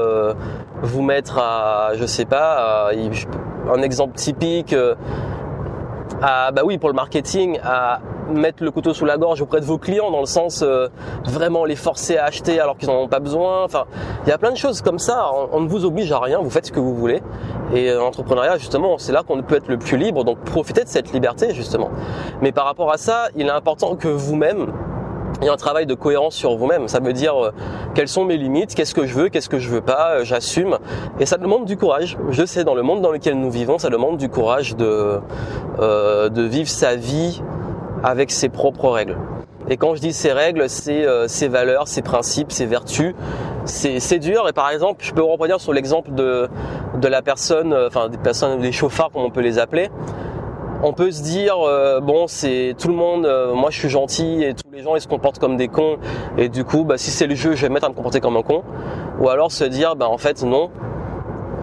[0.82, 4.74] vous mettre à, je sais pas, un exemple typique.
[6.20, 8.00] à, bah oui, pour le marketing, à
[8.32, 10.88] mettre le couteau sous la gorge auprès de vos clients dans le sens euh,
[11.24, 13.64] vraiment les forcer à acheter alors qu'ils n'en ont pas besoin.
[13.64, 13.84] Enfin,
[14.24, 15.30] il y a plein de choses comme ça.
[15.52, 17.22] On, ne vous oblige à rien, vous faites ce que vous voulez.
[17.74, 20.24] Et l'entrepreneuriat, euh, justement, c'est là qu'on peut être le plus libre.
[20.24, 21.90] Donc profitez de cette liberté justement.
[22.40, 24.72] Mais par rapport à ça, il est important que vous-même
[25.40, 26.88] il y a un travail de cohérence sur vous-même.
[26.88, 27.50] Ça veut dire euh,
[27.94, 30.78] quelles sont mes limites, qu'est-ce que je veux, qu'est-ce que je veux pas, j'assume.
[31.20, 32.16] Et ça demande du courage.
[32.30, 35.20] Je sais, dans le monde dans lequel nous vivons, ça demande du courage de,
[35.78, 37.42] euh, de vivre sa vie
[38.02, 39.16] avec ses propres règles.
[39.68, 43.14] Et quand je dis ces règles, c'est euh, ses valeurs, ses principes, ses vertus.
[43.64, 44.48] C'est dur.
[44.48, 46.48] Et par exemple, je peux reprendre sur l'exemple de,
[47.00, 49.90] de la personne, euh, enfin des personnes, des chauffards comme on peut les appeler.
[50.84, 54.54] On peut se dire euh, bon c'est tout le monde, moi je suis gentil et
[54.54, 55.96] tous les gens ils se comportent comme des cons
[56.36, 58.20] et du coup bah si c'est le jeu je vais me mettre à me comporter
[58.20, 58.62] comme un con.
[59.18, 60.70] Ou alors se dire bah en fait non,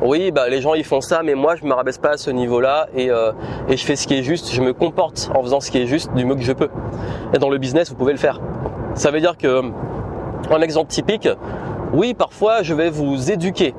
[0.04, 2.30] oui, bah, les gens ils font ça, mais moi je me rabaisse pas à ce
[2.30, 3.32] niveau-là et, euh,
[3.70, 5.88] et je fais ce qui est juste, je me comporte en faisant ce qui est
[5.88, 6.70] juste du mieux que je peux.
[7.34, 8.42] Et dans le business, vous pouvez le faire.
[8.96, 9.62] Ça veut dire que,
[10.52, 11.30] un exemple typique,
[11.94, 13.74] oui, parfois je vais vous éduquer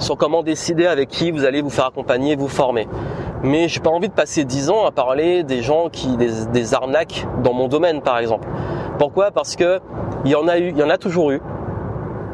[0.00, 2.88] sur comment décider avec qui vous allez vous faire accompagner, vous former.
[3.44, 6.74] Mais j'ai pas envie de passer 10 ans à parler des gens qui des, des
[6.74, 8.48] arnaques dans mon domaine par exemple.
[8.98, 9.30] Pourquoi?
[9.30, 9.80] Parce que
[10.24, 11.40] il y en a toujours eu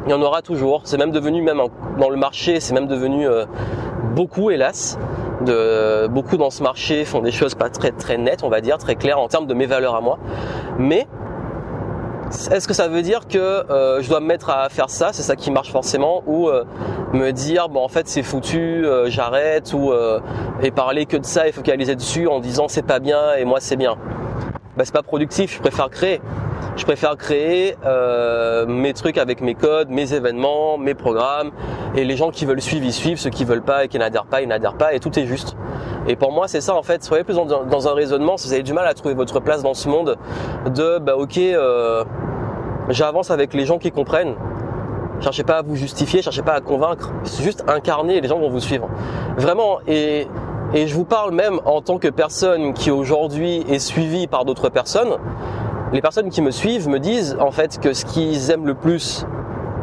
[0.05, 0.81] il y en aura toujours.
[0.83, 1.61] C'est même devenu, même
[1.99, 3.45] dans le marché, c'est même devenu euh,
[4.15, 4.97] beaucoup, hélas.
[5.41, 8.77] De, beaucoup dans ce marché font des choses pas très très nettes, on va dire,
[8.77, 10.17] très claires en termes de mes valeurs à moi.
[10.79, 11.07] Mais
[12.51, 15.09] est-ce que ça veut dire que euh, je dois me mettre à faire ça?
[15.11, 16.63] C'est ça qui marche forcément Ou euh,
[17.13, 19.91] me dire bon en fait c'est foutu, j'arrête ou
[20.61, 23.59] et parler que de ça et focaliser dessus en disant c'est pas bien et moi
[23.59, 23.97] c'est bien.
[24.77, 26.21] Bah c'est pas productif, je préfère créer.
[26.75, 31.51] Je préfère créer euh, mes trucs avec mes codes, mes événements, mes programmes
[31.95, 34.25] et les gens qui veulent suivre ils suivent, ceux qui veulent pas et qui n'adhèrent
[34.25, 35.55] pas ils n'adhèrent pas et tout est juste.
[36.07, 38.63] Et pour moi c'est ça en fait, soyez plus dans, un raisonnement si vous avez
[38.63, 40.17] du mal à trouver votre place dans ce monde
[40.65, 41.39] de bah ok
[42.89, 44.35] j'avance avec les gens qui comprennent
[45.21, 47.13] Cherchez pas à vous justifier, cherchez pas à convaincre.
[47.23, 48.89] C'est juste incarner et les gens vont vous suivre.
[49.37, 49.79] Vraiment.
[49.87, 50.27] Et,
[50.73, 54.69] et je vous parle même en tant que personne qui aujourd'hui est suivie par d'autres
[54.69, 55.15] personnes.
[55.95, 59.25] Les personnes qui me suivent me disent en fait que ce qu'ils aiment le plus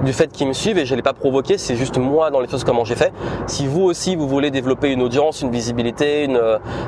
[0.04, 2.48] du fait qu'ils me suivent et je l'ai pas provoqué, c'est juste moi dans les
[2.48, 3.14] choses comment j'ai fait.
[3.46, 6.38] Si vous aussi vous voulez développer une audience, une visibilité, une,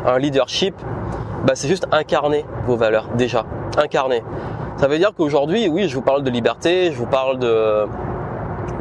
[0.04, 0.74] un leadership,
[1.46, 3.46] bah c'est juste incarner vos valeurs déjà,
[3.78, 4.22] incarner.
[4.76, 7.86] Ça veut dire qu'aujourd'hui, oui, je vous parle de liberté, je vous parle de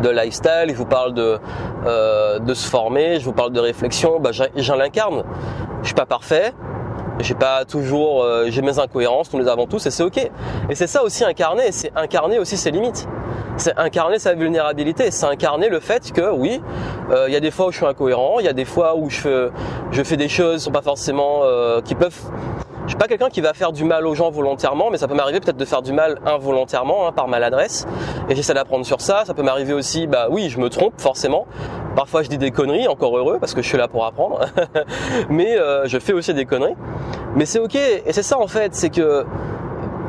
[0.02, 1.40] de lifestyle, je vous parle de,
[1.86, 5.24] euh, de se former, je vous parle de réflexion, bah, j'en l'incarne.
[5.84, 6.54] Je suis pas parfait,
[7.20, 10.18] j'ai pas toujours, euh, j'ai mes incohérences, nous les avons tous et c'est ok.
[10.70, 13.08] Et c'est ça aussi incarner, c'est incarner aussi ses limites.
[13.56, 16.60] C'est incarner sa vulnérabilité, c'est incarner le fait que oui,
[17.12, 18.96] euh, il y a des fois où je suis incohérent, il y a des fois
[18.96, 19.52] où je
[20.04, 21.42] fais, des choses qui sont pas forcément,
[21.84, 22.20] qui peuvent
[22.86, 25.14] je suis pas quelqu'un qui va faire du mal aux gens volontairement, mais ça peut
[25.14, 27.88] m'arriver peut-être de faire du mal involontairement, hein, par maladresse.
[28.28, 29.24] Et j'essaie d'apprendre sur ça.
[29.26, 31.48] Ça peut m'arriver aussi, bah oui, je me trompe forcément.
[31.96, 34.40] Parfois je dis des conneries, encore heureux, parce que je suis là pour apprendre.
[35.30, 36.76] mais euh, je fais aussi des conneries.
[37.36, 37.76] Mais c'est ok.
[37.76, 39.26] Et c'est ça en fait, c'est que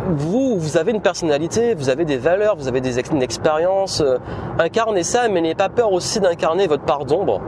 [0.08, 4.00] vous, vous avez une personnalité, vous avez des valeurs, vous avez des, une expérience.
[4.00, 4.18] Euh,
[4.58, 7.40] incarnez ça, mais n'ayez pas peur aussi d'incarner votre part d'ombre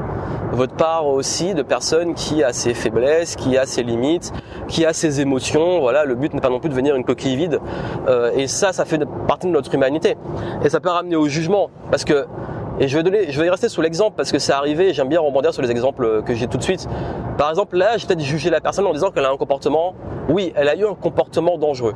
[0.52, 4.32] votre part aussi de personne qui a ses faiblesses, qui a ses limites,
[4.68, 5.80] qui a ses émotions.
[5.80, 7.60] Voilà, le but n'est pas non plus de devenir une coquille vide.
[8.08, 10.16] Euh, et ça, ça fait partie de notre humanité.
[10.64, 12.26] Et ça peut ramener au jugement, parce que
[12.78, 14.92] et je vais donner, je vais rester sur l'exemple parce que c'est arrivé.
[14.92, 16.86] J'aime bien rebondir sur les exemples que j'ai tout de suite.
[17.38, 19.94] Par exemple, là, j'ai peut-être jugé la personne en disant qu'elle a un comportement.
[20.28, 21.94] Oui, elle a eu un comportement dangereux.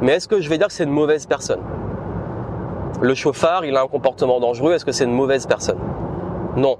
[0.00, 1.60] Mais est-ce que je vais dire que c'est une mauvaise personne?
[3.00, 4.74] Le chauffard, il a un comportement dangereux.
[4.74, 5.78] Est-ce que c'est une mauvaise personne?
[6.56, 6.78] Non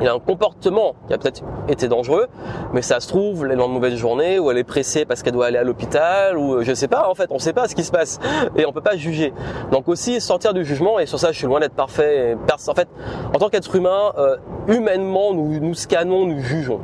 [0.00, 2.26] il a un comportement qui a peut-être été dangereux,
[2.72, 5.34] mais ça se trouve, elle dans une mauvaise journée, ou elle est pressée parce qu'elle
[5.34, 7.74] doit aller à l'hôpital, ou euh, je sais pas, en fait, on sait pas ce
[7.74, 8.18] qui se passe,
[8.56, 9.32] et on peut pas juger.
[9.72, 12.36] Donc aussi, sortir du jugement, et sur ça, je suis loin d'être parfait.
[12.68, 12.88] En fait,
[13.34, 14.36] en tant qu'être humain, euh,
[14.68, 16.80] humainement, nous, nous scannons, nous jugeons.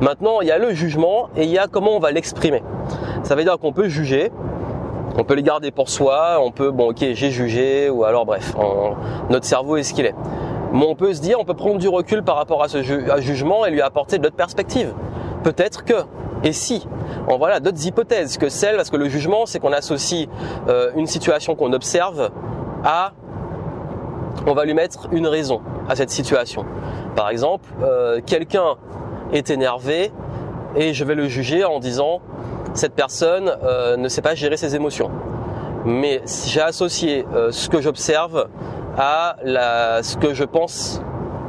[0.00, 2.62] Maintenant, il y a le jugement, et il y a comment on va l'exprimer.
[3.22, 4.30] Ça veut dire qu'on peut juger,
[5.16, 8.54] on peut les garder pour soi, on peut, bon ok, j'ai jugé, ou alors bref,
[9.30, 10.14] notre cerveau est ce qu'il est.
[10.72, 13.64] Mais on peut se dire, on peut prendre du recul par rapport à ce jugement
[13.64, 14.92] et lui apporter d'autres perspectives.
[15.42, 15.94] Peut-être que,
[16.44, 16.86] et si,
[17.28, 20.28] en voilà d'autres hypothèses que celles, parce que le jugement, c'est qu'on associe
[20.68, 22.30] euh, une situation qu'on observe
[22.84, 23.12] à,
[24.46, 26.64] on va lui mettre une raison à cette situation.
[27.16, 28.76] Par exemple, euh, quelqu'un
[29.32, 30.12] est énervé
[30.76, 32.20] et je vais le juger en disant
[32.74, 35.10] cette personne euh, ne sait pas gérer ses émotions.
[35.86, 38.48] Mais si j'ai associé ce que j'observe
[38.98, 39.36] à
[40.02, 41.00] ce que je pense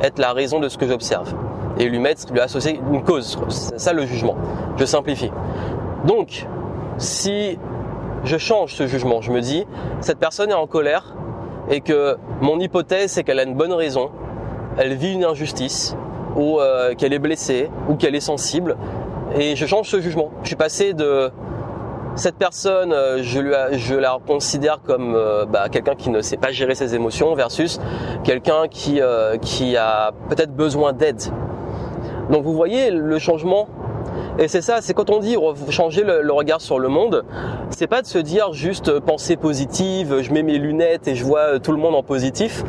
[0.01, 1.33] être la raison de ce que j'observe
[1.77, 3.37] et lui mettre, lui associer une cause.
[3.49, 4.35] C'est ça le jugement.
[4.77, 5.31] Je simplifie.
[6.05, 6.45] Donc,
[6.97, 7.57] si
[8.23, 9.65] je change ce jugement, je me dis,
[10.01, 11.15] cette personne est en colère
[11.69, 14.11] et que mon hypothèse c'est qu'elle a une bonne raison,
[14.77, 15.95] elle vit une injustice
[16.35, 18.77] ou euh, qu'elle est blessée ou qu'elle est sensible
[19.37, 20.31] et je change ce jugement.
[20.43, 21.31] Je suis passé de
[22.19, 26.75] cette personne, euh, je, la considère comme euh, bah, quelqu'un qui ne sait pas gérer
[26.75, 27.79] ses émotions versus
[28.25, 31.21] quelqu'un qui, euh, qui a peut-être besoin d'aide.
[32.29, 33.67] Donc vous voyez le changement
[34.39, 35.35] et c'est ça, c'est quand on dit
[35.69, 37.25] changer le, regard sur le monde,
[37.71, 41.59] c'est pas de se dire juste pensée positive, je mets mes lunettes et je vois
[41.59, 42.63] tout le monde en positif.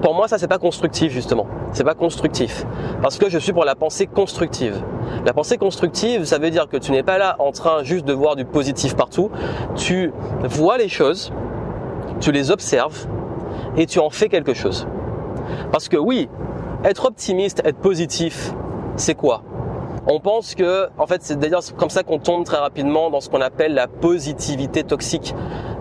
[0.00, 1.46] Pour moi, ça c'est pas constructif justement.
[1.74, 2.64] C'est pas constructif
[3.02, 4.82] parce que je suis pour la pensée constructive.
[5.26, 8.14] La pensée constructive, ça veut dire que tu n'es pas là en train juste de
[8.14, 9.30] voir du positif partout.
[9.76, 11.32] Tu vois les choses,
[12.20, 13.06] tu les observes
[13.76, 14.86] et tu en fais quelque chose.
[15.70, 16.30] Parce que oui,
[16.82, 18.54] être optimiste, être positif,
[18.96, 19.42] c'est quoi?
[20.06, 23.28] On pense que, en fait, c'est d'ailleurs comme ça qu'on tombe très rapidement dans ce
[23.28, 25.34] qu'on appelle la positivité toxique.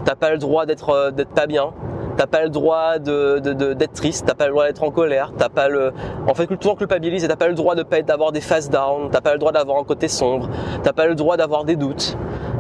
[0.05, 1.73] T'as pas le droit d'être euh, d'être pas bien.
[2.17, 5.47] T'as pas le droit de, d'être triste, t'as pas le droit d'être en colère, t'as
[5.47, 5.93] pas le,
[6.27, 9.09] en fait, toujours culpabilise et t'as pas le droit de pas d'avoir des phases down,
[9.09, 10.49] t'as pas le droit d'avoir un côté sombre,
[10.83, 12.17] t'as pas le droit d'avoir des doutes.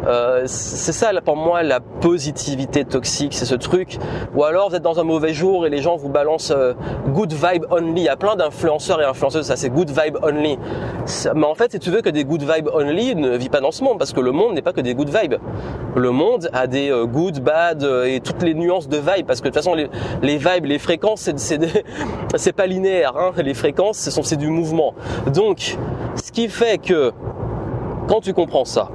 [0.07, 3.97] Euh, c'est ça pour moi la positivité toxique, c'est ce truc.
[4.35, 6.73] Ou alors vous êtes dans un mauvais jour et les gens vous balancent euh,
[7.07, 8.01] good vibe only.
[8.01, 10.57] Il y a plein d'influenceurs et influenceuses, ça c'est good vibe only.
[11.35, 13.71] Mais en fait, si tu veux que des good vibe only, ne vit pas dans
[13.71, 15.35] ce monde parce que le monde n'est pas que des good vibes.
[15.95, 19.45] Le monde a des euh, good, bad et toutes les nuances de vibe parce que
[19.45, 19.89] de toute façon les,
[20.21, 21.29] les vibes, les fréquences,
[22.35, 23.13] c'est pas linéaire.
[23.17, 23.31] Hein.
[23.37, 24.93] Les fréquences, c'est du mouvement.
[25.33, 25.77] Donc,
[26.15, 27.11] ce qui fait que
[28.07, 28.89] quand tu comprends ça,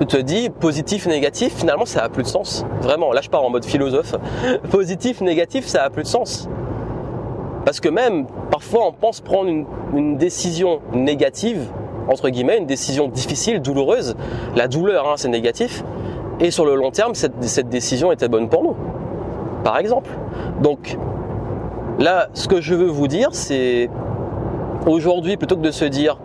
[0.00, 2.64] tu te dis positif, négatif, finalement ça a plus de sens.
[2.80, 4.14] Vraiment, là je pars en mode philosophe.
[4.70, 6.48] Positif, négatif, ça a plus de sens.
[7.64, 11.70] Parce que même parfois on pense prendre une, décision négative,
[12.08, 14.16] entre guillemets, une décision difficile, douloureuse.
[14.56, 15.84] La douleur, hein, c'est négatif.
[16.40, 18.76] Et sur le long terme, cette, cette décision était bonne pour nous.
[19.62, 20.10] Par exemple.
[20.60, 20.98] Donc
[21.98, 23.88] là, ce que je veux vous dire, c'est
[24.86, 26.18] aujourd'hui, plutôt que de se dire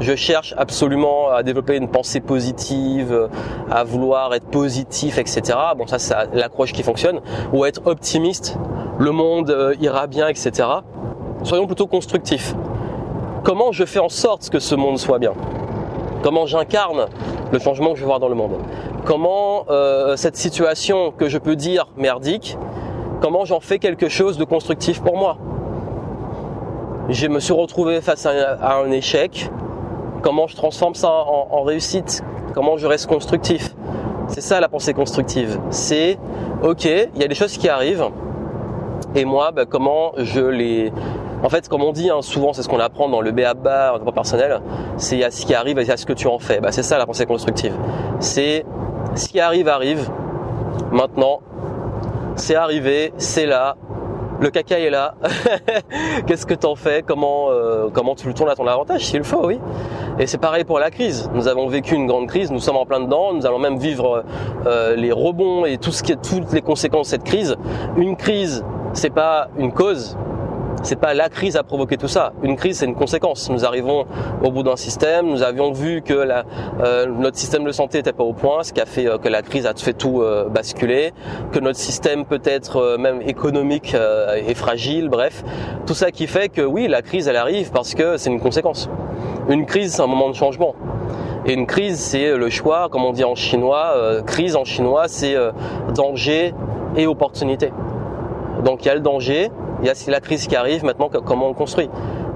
[0.00, 3.28] je cherche absolument à développer une pensée positive,
[3.70, 5.58] à vouloir être positif, etc.
[5.76, 7.20] Bon, ça, c'est l'accroche qui fonctionne.
[7.52, 8.58] Ou être optimiste,
[8.98, 10.68] le monde euh, ira bien, etc.
[11.42, 12.54] Soyons plutôt constructifs.
[13.44, 15.32] Comment je fais en sorte que ce monde soit bien?
[16.22, 17.06] Comment j'incarne
[17.52, 18.58] le changement que je veux voir dans le monde?
[19.04, 22.58] Comment euh, cette situation que je peux dire merdique,
[23.20, 25.38] comment j'en fais quelque chose de constructif pour moi?
[27.08, 29.48] Je me suis retrouvé face à un échec,
[30.26, 33.76] comment je transforme ça en, réussite, comment je reste constructif.
[34.26, 35.60] C'est ça la pensée constructive.
[35.70, 36.18] C'est
[36.64, 38.08] ok, il y a des choses qui arrivent
[39.14, 40.92] et moi, bah, comment je les
[41.44, 43.98] en fait, comme on dit hein, souvent, c'est ce qu'on apprend dans le BABA, en
[43.98, 44.60] développement personnel,
[44.96, 46.58] c'est à ce qui arrive et à ce que tu en fais.
[46.58, 47.76] Bah, c'est ça la pensée constructive.
[48.18, 48.66] C'est
[49.14, 50.10] ce qui arrive arrive.
[50.90, 51.38] Maintenant,
[52.34, 53.76] c'est arrivé, c'est là,
[54.40, 55.14] le caca est là.
[56.26, 57.02] Qu'est-ce que t'en fais?
[57.06, 59.06] Comment euh, comment tu le tournes à ton avantage?
[59.06, 59.58] S'il le faut, oui.
[60.18, 61.30] Et c'est pareil pour la crise.
[61.34, 64.24] Nous avons vécu une grande crise, nous sommes en plein dedans, nous allons même vivre
[64.66, 67.56] euh, les rebonds et tout ce qui est toutes les conséquences de cette crise.
[67.96, 70.16] Une crise, c'est pas une cause,
[70.82, 72.32] c'est pas la crise à provoquer tout ça.
[72.42, 73.50] Une crise, c'est une conséquence.
[73.50, 74.06] Nous arrivons
[74.42, 75.26] au bout d'un système.
[75.26, 76.44] Nous avions vu que la,
[76.80, 79.28] euh, notre système de santé n'était pas au point, ce qui a fait euh, que
[79.28, 81.12] la crise a fait tout euh, basculer,
[81.52, 85.08] que notre système peut-être même économique est fragile.
[85.08, 85.44] Bref,
[85.86, 88.88] tout ça qui fait que oui, la crise, elle arrive parce que c'est une conséquence.
[89.48, 90.74] Une crise, c'est un moment de changement.
[91.46, 94.22] Et une crise, c'est le choix, comme on dit en chinois.
[94.26, 95.36] crise en chinois, c'est
[95.94, 96.54] danger
[96.96, 97.72] et opportunité.
[98.64, 99.50] Donc il y a le danger,
[99.82, 101.90] il y a la crise qui arrive, maintenant comment on construit.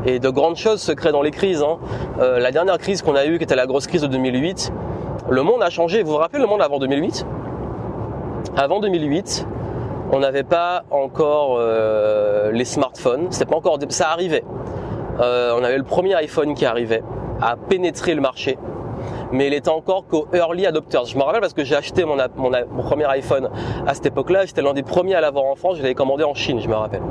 [0.06, 1.62] Et de grandes choses se créent dans les crises.
[1.62, 1.78] Hein.
[2.20, 4.72] Euh, la dernière crise qu'on a eue, qui était la grosse crise de 2008,
[5.28, 6.02] le monde a changé.
[6.02, 7.26] Vous vous rappelez le monde avant 2008
[8.56, 9.46] Avant 2008,
[10.12, 13.28] on n'avait pas encore euh, les smartphones.
[13.30, 14.44] C'était pas encore, ça arrivait.
[15.20, 17.02] Euh, on avait le premier iPhone qui arrivait
[17.40, 18.58] à pénétrer le marché
[19.32, 21.04] mais il était encore qu'au early adopters.
[21.06, 22.16] Je me rappelle parce que j'ai acheté mon,
[22.82, 23.50] premier iPhone
[23.86, 26.34] à cette époque-là, j'étais l'un des premiers à l'avoir en France, je l'avais commandé en
[26.34, 27.02] Chine, je me rappelle.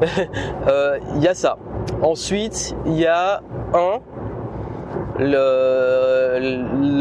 [0.68, 1.58] Euh, il y a ça.
[2.02, 3.40] Ensuite, il y a
[3.72, 4.00] un,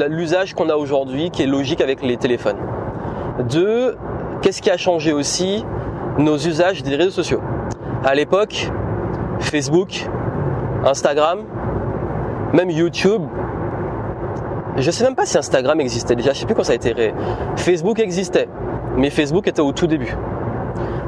[0.07, 2.57] l'usage qu'on a aujourd'hui qui est logique avec les téléphones.
[3.49, 3.95] Deux,
[4.41, 5.65] qu'est-ce qui a changé aussi?
[6.17, 7.41] Nos usages des réseaux sociaux.
[8.03, 8.71] À l'époque,
[9.39, 10.07] Facebook,
[10.85, 11.39] Instagram,
[12.53, 13.23] même YouTube,
[14.77, 16.91] je sais même pas si Instagram existait déjà, je sais plus quand ça a été
[16.91, 17.13] ré...
[17.55, 18.49] Facebook existait,
[18.97, 20.15] mais Facebook était au tout début.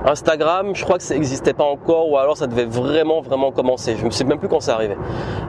[0.06, 3.98] Instagram, je crois que ça n'existait pas encore, ou alors ça devait vraiment vraiment commencer.
[3.98, 4.98] Je ne sais même plus quand ça arrivait.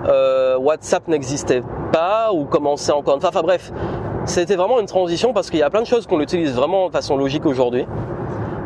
[0.09, 3.17] Euh, WhatsApp n'existait pas ou commençait encore.
[3.17, 3.73] Enfin, enfin bref,
[4.25, 6.93] c'était vraiment une transition parce qu'il y a plein de choses qu'on utilise vraiment de
[6.93, 7.87] façon logique aujourd'hui.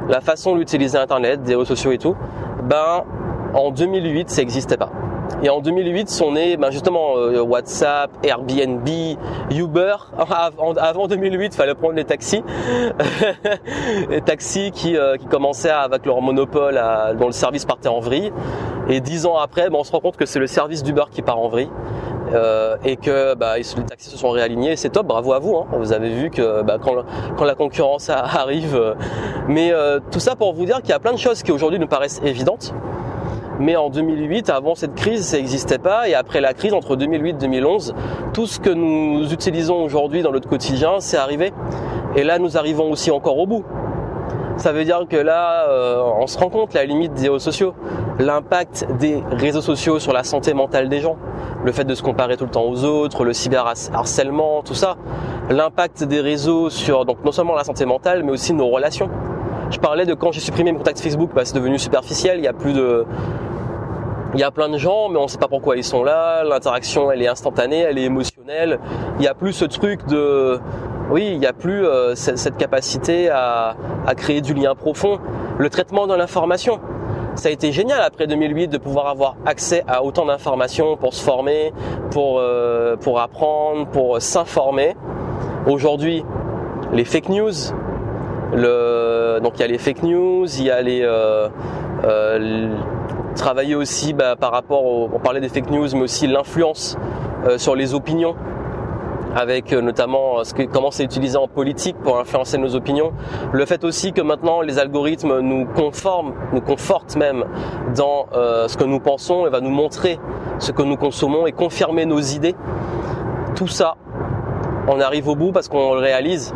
[0.09, 2.17] La façon d'utiliser Internet, des réseaux sociaux et tout,
[2.63, 3.05] ben
[3.55, 4.91] en 2008 ça n'existait pas.
[5.43, 8.89] Et en 2008 sont nés ben justement euh, WhatsApp, Airbnb,
[9.51, 9.97] Uber.
[10.79, 12.45] Avant 2008, il fallait prendre les taxis,
[14.11, 18.01] les taxis qui, euh, qui commençaient avec leur monopole, à, dont le service partait en
[18.01, 18.33] vrille.
[18.89, 21.23] Et dix ans après, ben, on se rend compte que c'est le service d'Uber qui
[21.23, 21.71] part en vrille.
[22.33, 24.77] Euh, et que bah, les taxis se sont réalignés.
[24.77, 25.57] C'est top, bravo à vous.
[25.57, 25.67] Hein.
[25.77, 27.05] Vous avez vu que bah, quand,
[27.37, 28.95] quand, la concurrence arrive.
[29.49, 29.73] mais
[30.11, 32.23] tout ça pour vous dire qu'il y a plein de choses qui aujourd'hui nous paraissent
[32.25, 32.75] évidentes,
[33.59, 36.09] mais en 2008, avant cette crise, ça n'existait pas.
[36.09, 37.95] Et après la crise, entre 2008 et 2011,
[38.33, 41.53] tout ce que nous utilisons aujourd'hui dans notre quotidien, c'est arrivé.
[42.17, 43.65] Et là, nous arrivons aussi encore au bout.
[44.57, 47.75] Ça veut dire que là, euh, on se rend compte la limite des réseaux sociaux,
[48.19, 51.17] l'impact des réseaux sociaux sur la santé mentale des gens,
[51.65, 54.97] le fait de se comparer tout le temps aux autres, le cyberharcèlement, tout ça,
[55.49, 59.09] l'impact des réseaux sur donc non seulement la santé mentale, mais aussi nos relations.
[59.73, 62.39] Je parlais de quand j'ai supprimé mes contacts Facebook, bah, c'est devenu superficiel.
[62.39, 63.07] Il y a plus de,
[64.35, 66.45] il y a plein de gens, mais on ne sait pas pourquoi ils sont là.
[66.45, 68.79] L'interaction, elle est instantanée, elle est émotionnelle.
[69.19, 70.61] Il y a plus ce truc de
[71.11, 73.75] oui, il n'y a plus euh, cette capacité à,
[74.15, 75.19] créer du lien profond.
[75.57, 76.79] Le traitement de l'information,
[77.35, 81.23] ça a été génial après 2008 de pouvoir avoir accès à autant d'informations pour se
[81.23, 81.73] former,
[82.11, 84.97] pour, euh, pour apprendre, pour s'informer.
[85.67, 86.25] Aujourd'hui,
[86.93, 87.53] les fake news,
[88.53, 91.49] donc il y a les fake news, il y a les, euh,
[93.35, 96.97] travailler aussi bah, par rapport, au, on parlait des fake news, mais aussi l'influence
[97.57, 98.37] sur les opinions
[99.35, 103.13] avec euh, notamment euh, comment c'est utilisé en politique pour influencer nos opinions.
[103.53, 107.45] Le fait aussi que maintenant les algorithmes nous conforment, nous confortent même
[107.95, 110.19] dans euh, ce que nous pensons et va nous montrer
[110.59, 112.55] ce que nous consommons et confirmer nos idées.
[113.55, 113.97] Tout ça,
[114.89, 116.55] on arrive au bout parce qu'on le réalise.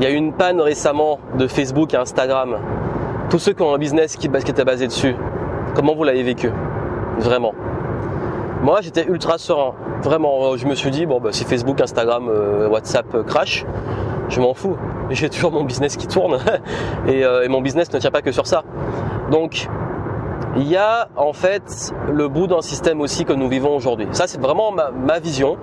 [0.00, 2.56] Il y a eu une panne récemment de Facebook et Instagram.
[3.28, 5.14] Tous ceux qui ont un business qui, était basé dessus,
[5.74, 6.50] comment vous l'avez vécu?
[7.18, 7.52] Vraiment.
[8.62, 9.74] Moi, j'étais ultra serein.
[10.02, 13.66] Vraiment, je me suis dit, bon, bah, si Facebook, Instagram, euh, WhatsApp euh, crash,
[14.30, 14.78] je m'en fous.
[15.10, 16.38] J'ai toujours mon business qui tourne
[17.06, 18.64] euh, et, mon business ne tient pas que sur ça.
[19.30, 19.68] Donc,
[20.56, 24.08] il y a en fait le bout d'un système aussi que nous vivons aujourd'hui.
[24.12, 25.56] Ça, c'est vraiment ma, ma vision.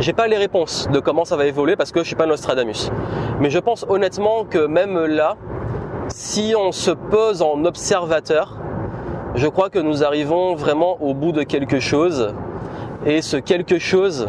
[0.00, 2.90] J'ai pas les réponses de comment ça va évoluer parce que je suis pas Nostradamus.
[3.40, 5.36] Mais je pense honnêtement que même là,
[6.08, 8.58] si on se pose en observateur,
[9.34, 12.34] je crois que nous arrivons vraiment au bout de quelque chose.
[13.06, 14.28] Et ce quelque chose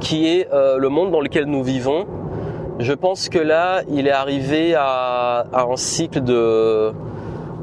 [0.00, 2.06] qui est euh, le monde dans lequel nous vivons,
[2.78, 6.92] je pense que là, il est arrivé à, un cycle de,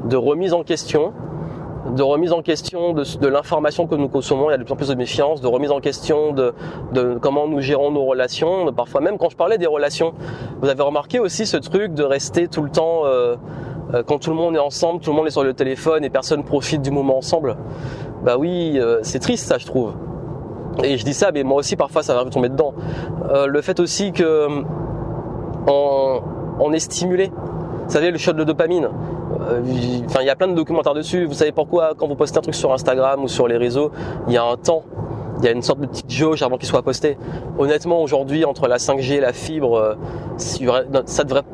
[0.04, 1.12] de, remise en question,
[1.94, 4.48] de remise en question de, l'information que nous consommons.
[4.48, 6.54] Il y a de plus en plus de méfiance, de remise en question de,
[7.20, 8.72] comment nous gérons nos relations.
[8.72, 10.12] Parfois même, quand je parlais des relations,
[10.60, 13.36] vous avez remarqué aussi ce truc de rester tout le temps euh,
[13.94, 16.10] euh, quand tout le monde est ensemble, tout le monde est sur le téléphone et
[16.10, 17.56] personne profite du moment ensemble.
[18.24, 19.94] Bah oui, euh, c'est triste ça je trouve.
[20.84, 22.74] Et je dis ça, mais moi aussi parfois ça va tomber dedans.
[23.46, 24.46] Le fait aussi que
[25.66, 27.30] on, est stimulé.
[27.86, 28.88] Vous savez, le shot de dopamine.
[30.06, 31.24] Enfin, il y a plein de documentaires dessus.
[31.24, 33.90] Vous savez pourquoi quand vous postez un truc sur Instagram ou sur les réseaux,
[34.28, 34.84] il y a un temps
[35.38, 37.16] il y a une sorte de petite jauge avant qu'il soit posté.
[37.58, 39.96] Honnêtement, aujourd'hui, entre la 5G et la fibre,
[40.36, 41.44] ça devrait,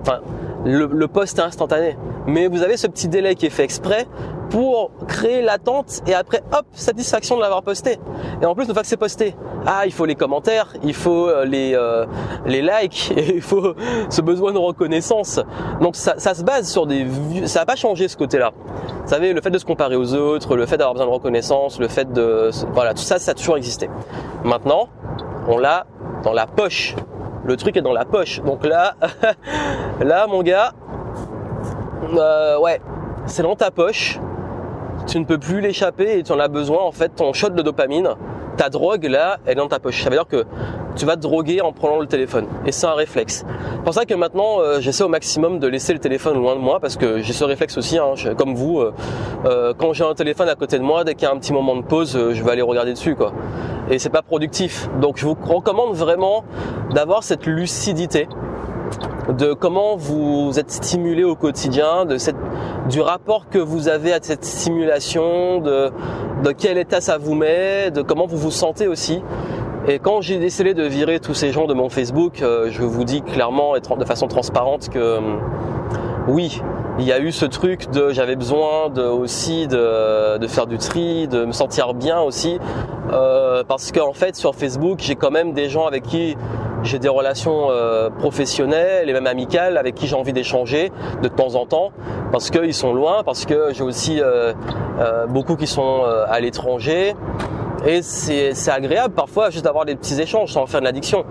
[0.66, 1.96] le, le post est instantané.
[2.26, 4.06] Mais vous avez ce petit délai qui est fait exprès
[4.50, 7.98] pour créer l'attente et après hop satisfaction de l'avoir posté.
[8.42, 9.34] Et en plus une fois que c'est posté
[9.66, 12.06] ah il faut les commentaires il faut euh, les euh,
[12.46, 13.74] les likes et il faut
[14.08, 15.40] ce besoin de reconnaissance.
[15.80, 17.06] Donc ça, ça se base sur des
[17.46, 18.52] ça n'a pas changé ce côté là
[19.02, 21.78] vous savez le fait de se comparer aux autres le fait d'avoir besoin de reconnaissance
[21.80, 23.88] le fait de voilà tout ça ça a toujours existé.
[24.44, 24.88] Maintenant
[25.48, 25.86] on l'a
[26.22, 26.94] dans la poche
[27.46, 28.40] le truc est dans la poche.
[28.42, 28.94] Donc là,
[30.00, 30.72] là, mon gars,
[32.14, 32.80] euh, ouais,
[33.26, 34.18] c'est dans ta poche.
[35.06, 36.82] Tu ne peux plus l'échapper et tu en as besoin.
[36.82, 38.08] En fait, ton shot de dopamine,
[38.56, 40.02] ta drogue là, elle est dans ta poche.
[40.02, 40.44] Ça veut dire que
[40.96, 42.46] tu vas te droguer en prenant le téléphone.
[42.64, 43.44] Et c'est un réflexe.
[43.74, 46.60] C'est pour ça que maintenant, euh, j'essaie au maximum de laisser le téléphone loin de
[46.60, 48.80] moi parce que j'ai ce réflexe aussi, hein, comme vous.
[48.80, 48.94] Euh,
[49.44, 51.52] euh, quand j'ai un téléphone à côté de moi, dès qu'il y a un petit
[51.52, 53.32] moment de pause, je vais aller regarder dessus, quoi.
[53.90, 54.88] Et c'est pas productif.
[55.00, 56.44] Donc, je vous recommande vraiment
[56.92, 58.26] d'avoir cette lucidité
[59.38, 62.06] de comment vous êtes stimulé au quotidien,
[62.88, 65.90] du rapport que vous avez à cette stimulation, de,
[66.44, 69.22] de quel état ça vous met, de comment vous vous sentez aussi.
[69.88, 73.04] Et quand j'ai décidé de virer tous ces gens de mon Facebook, euh, je vous
[73.04, 75.20] dis clairement et de façon transparente que euh,
[76.26, 76.60] oui,
[76.98, 80.78] il y a eu ce truc de j'avais besoin de aussi de, de, faire du
[80.78, 82.58] tri, de me sentir bien aussi,
[83.12, 86.36] euh, parce qu'en fait sur Facebook j'ai quand même des gens avec qui
[86.82, 90.90] j'ai des relations euh, professionnelles et même amicales avec qui j'ai envie d'échanger
[91.22, 91.90] de temps en temps,
[92.32, 94.54] parce qu'ils sont loin, parce que j'ai aussi euh,
[95.28, 97.14] beaucoup qui sont à l'étranger.
[97.84, 101.24] Et c'est agréable parfois juste d'avoir des petits échanges sans faire de l'addiction.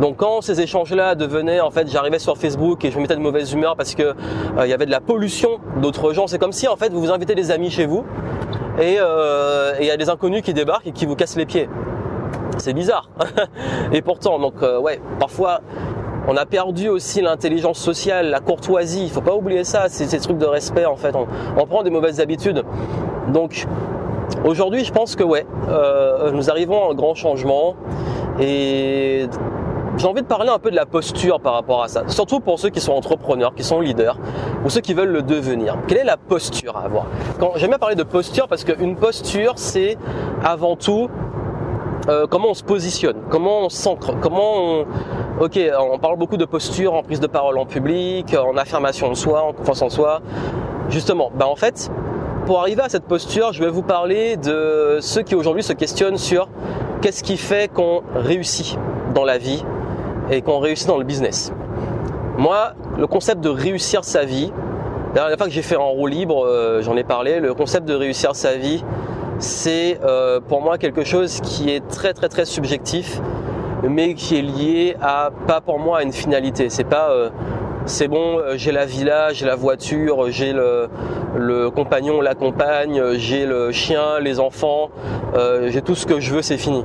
[0.00, 3.20] Donc quand ces échanges-là devenaient, en fait, j'arrivais sur Facebook et je me mettais de
[3.20, 4.14] mauvaise humeur parce que euh,
[4.64, 6.26] il y avait de la pollution d'autres gens.
[6.26, 8.04] C'est comme si en fait vous vous invitez des amis chez vous
[8.78, 11.68] euh, et il y a des inconnus qui débarquent et qui vous cassent les pieds.
[12.58, 13.08] C'est bizarre.
[13.92, 15.60] et pourtant, donc euh, ouais, parfois
[16.28, 19.04] on a perdu aussi l'intelligence sociale, la courtoisie.
[19.04, 19.88] Il faut pas oublier ça.
[19.88, 21.14] C'est ces trucs de respect en fait.
[21.16, 22.64] On, prend des mauvaises habitudes.
[23.32, 23.66] Donc
[24.44, 27.76] Aujourd'hui, je pense que ouais, euh, nous arrivons à un grand changement
[28.38, 29.26] et
[29.98, 32.58] j'ai envie de parler un peu de la posture par rapport à ça, surtout pour
[32.60, 34.16] ceux qui sont entrepreneurs, qui sont leaders
[34.64, 35.76] ou ceux qui veulent le devenir.
[35.88, 37.06] Quelle est la posture à avoir?
[37.56, 39.98] J'aime bien parler de posture parce qu'une posture, c'est
[40.44, 41.10] avant tout
[42.08, 44.86] euh, comment on se positionne, comment on s'ancre, comment on...
[45.40, 49.14] Ok, on parle beaucoup de posture en prise de parole en public, en affirmation de
[49.14, 50.20] soi, en confiance en soi.
[50.90, 51.90] Justement, bah en fait,
[52.46, 56.18] pour arriver à cette posture, je vais vous parler de ceux qui aujourd'hui se questionnent
[56.18, 56.48] sur
[57.02, 58.78] qu'est-ce qui fait qu'on réussit
[59.14, 59.64] dans la vie
[60.30, 61.52] et qu'on réussit dans le business.
[62.38, 64.52] Moi, le concept de réussir sa vie,
[65.08, 67.88] la dernière fois que j'ai fait en roue libre, euh, j'en ai parlé, le concept
[67.88, 68.84] de réussir sa vie,
[69.38, 73.20] c'est euh, pour moi quelque chose qui est très très très subjectif,
[73.82, 76.68] mais qui est lié à pas pour moi à une finalité.
[76.68, 77.30] C'est pas euh,
[77.86, 80.88] c'est bon, j'ai la villa, j'ai la voiture, j'ai le,
[81.36, 84.90] le compagnon, la compagne, j'ai le chien, les enfants,
[85.68, 86.84] j'ai tout ce que je veux, c'est fini.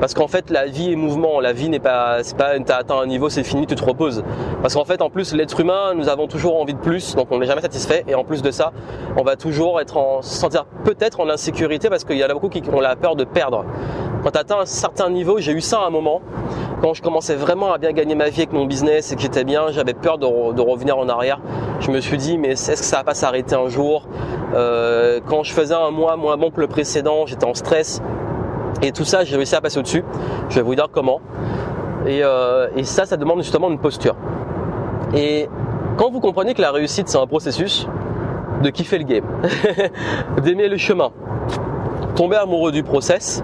[0.00, 1.40] Parce qu'en fait, la vie est mouvement.
[1.40, 4.22] La vie n'est pas, c'est pas, t'as atteint un niveau, c'est fini, tu te reposes.
[4.62, 7.38] Parce qu'en fait, en plus, l'être humain, nous avons toujours envie de plus, donc on
[7.38, 8.04] n'est jamais satisfait.
[8.06, 8.72] Et en plus de ça,
[9.16, 12.34] on va toujours être en, se sentir peut-être en insécurité parce qu'il y en a
[12.34, 13.64] beaucoup qui ont la peur de perdre.
[14.22, 16.20] Quand tu atteins un certain niveau, j'ai eu ça à un moment,
[16.80, 19.44] quand je commençais vraiment à bien gagner ma vie avec mon business et que j'étais
[19.44, 20.26] bien, j'avais peur de,
[20.60, 21.40] revenir en arrière.
[21.80, 24.08] Je me suis dit, mais est-ce que ça va pas s'arrêter un jour?
[24.54, 28.02] Euh, Quand je faisais un mois moins bon que le précédent, j'étais en stress.
[28.82, 30.04] Et tout ça, j'ai réussi à passer au-dessus.
[30.48, 31.20] Je vais vous dire comment.
[32.06, 34.16] Euh, et, ça, ça demande justement une posture.
[35.14, 35.48] Et
[35.96, 37.88] quand vous comprenez que la réussite, c'est un processus,
[38.62, 39.24] de kiffer le game,
[40.42, 41.10] d'aimer le chemin,
[42.16, 43.42] tomber amoureux du process,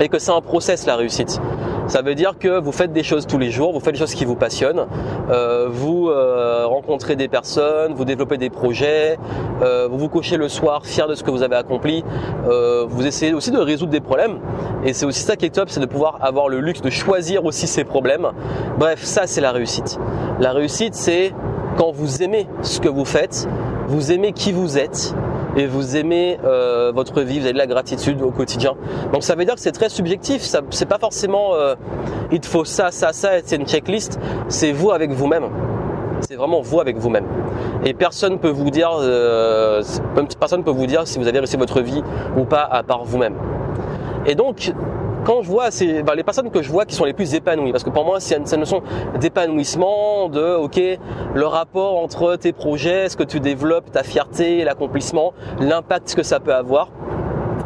[0.00, 1.40] et que c'est un process la réussite.
[1.88, 4.14] Ça veut dire que vous faites des choses tous les jours, vous faites des choses
[4.14, 4.86] qui vous passionnent,
[5.30, 9.18] euh, vous euh, rencontrez des personnes, vous développez des projets,
[9.62, 12.04] euh, vous vous couchez le soir fier de ce que vous avez accompli,
[12.88, 14.40] vous essayez aussi de résoudre des problèmes.
[14.84, 17.44] Et c'est aussi ça qui est top, c'est de pouvoir avoir le luxe de choisir
[17.44, 18.28] aussi ces problèmes.
[18.78, 19.98] Bref, ça c'est la réussite.
[20.40, 21.32] La réussite c'est
[21.76, 23.48] quand vous aimez ce que vous faites,
[23.86, 25.14] vous aimez qui vous êtes,
[25.56, 28.74] et vous aimez euh, votre vie, vous avez de la gratitude au quotidien.
[29.12, 31.74] Donc ça veut dire que c'est très subjectif, ça c'est pas forcément euh,
[32.30, 35.48] il te faut ça, ça, ça, c'est une checklist, c'est vous avec vous-même.
[36.20, 37.26] C'est vraiment vous avec vous-même.
[37.84, 39.82] Et personne peut vous dire, euh,
[40.40, 42.02] personne peut vous dire si vous avez réussi votre vie
[42.38, 43.34] ou pas à part vous-même.
[44.24, 44.72] Et donc,
[45.26, 47.72] quand je vois c'est ben, les personnes que je vois qui sont les plus épanouies,
[47.72, 48.80] parce que pour moi c'est une, notion
[49.18, 50.80] d'épanouissement, de ok
[51.34, 56.38] le rapport entre tes projets, ce que tu développes, ta fierté, l'accomplissement, l'impact que ça
[56.38, 56.90] peut avoir.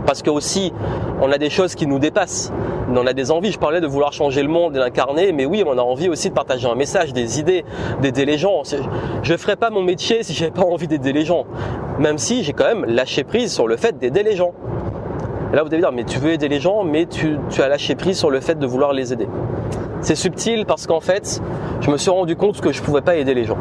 [0.06, 0.72] Parce que aussi,
[1.20, 2.50] on a des choses qui nous dépassent.
[2.88, 3.52] On a des envies.
[3.52, 6.30] Je parlais de vouloir changer le monde et l'incarner, mais oui, on a envie aussi
[6.30, 7.64] de partager un message, des idées,
[8.00, 8.62] d'aider les gens.
[9.22, 11.44] Je ne ferais pas mon métier si j'avais pas envie d'aider les gens.
[11.98, 14.54] Même si j'ai quand même lâché prise sur le fait d'aider les gens.
[15.52, 17.96] Et là, vous devez dire, mais tu veux aider les gens, mais tu, as lâché
[17.96, 19.26] prise sur le fait de vouloir les aider.
[20.00, 21.42] C'est subtil parce qu'en fait,
[21.80, 23.58] je me suis rendu compte que je ne pouvais pas aider les gens.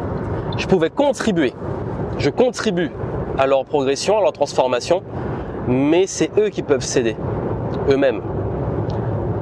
[0.57, 1.53] Je pouvais contribuer.
[2.19, 2.91] Je contribue
[3.37, 5.01] à leur progression, à leur transformation,
[5.67, 7.15] mais c'est eux qui peuvent s'aider,
[7.89, 8.21] eux-mêmes.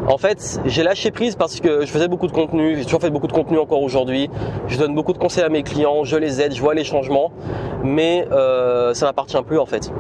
[0.08, 3.10] En fait, j'ai lâché prise parce que je faisais beaucoup de contenu, j'ai toujours fait
[3.10, 4.30] beaucoup de contenu encore aujourd'hui.
[4.68, 7.34] Je donne beaucoup de conseils à mes clients, je les aide, je vois les changements,
[7.84, 9.92] mais euh, ça m'appartient plus en fait.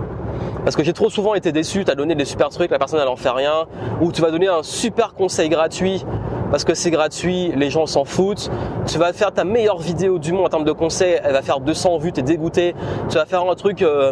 [0.68, 3.00] Parce que j'ai trop souvent été déçu, tu as donné des super trucs, la personne
[3.02, 3.68] elle en fait rien,
[4.02, 6.04] ou tu vas donner un super conseil gratuit
[6.52, 8.52] parce que c'est gratuit, les gens s'en foutent.
[8.86, 11.62] Tu vas faire ta meilleure vidéo du monde en termes de conseils, elle va faire
[11.62, 12.76] 200 vues, t'es dégoûté.
[13.08, 14.12] Tu vas faire un truc euh,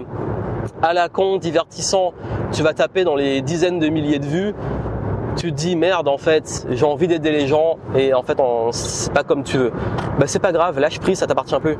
[0.81, 2.13] à la con, divertissant,
[2.53, 4.55] tu vas taper dans les dizaines de milliers de vues.
[5.35, 8.37] Tu te dis merde en fait, j'ai envie d'aider les gens et en fait
[8.71, 9.73] c'est pas comme tu veux.
[10.17, 11.77] Bah c'est pas grave, lâche prise, ça t'appartient plus.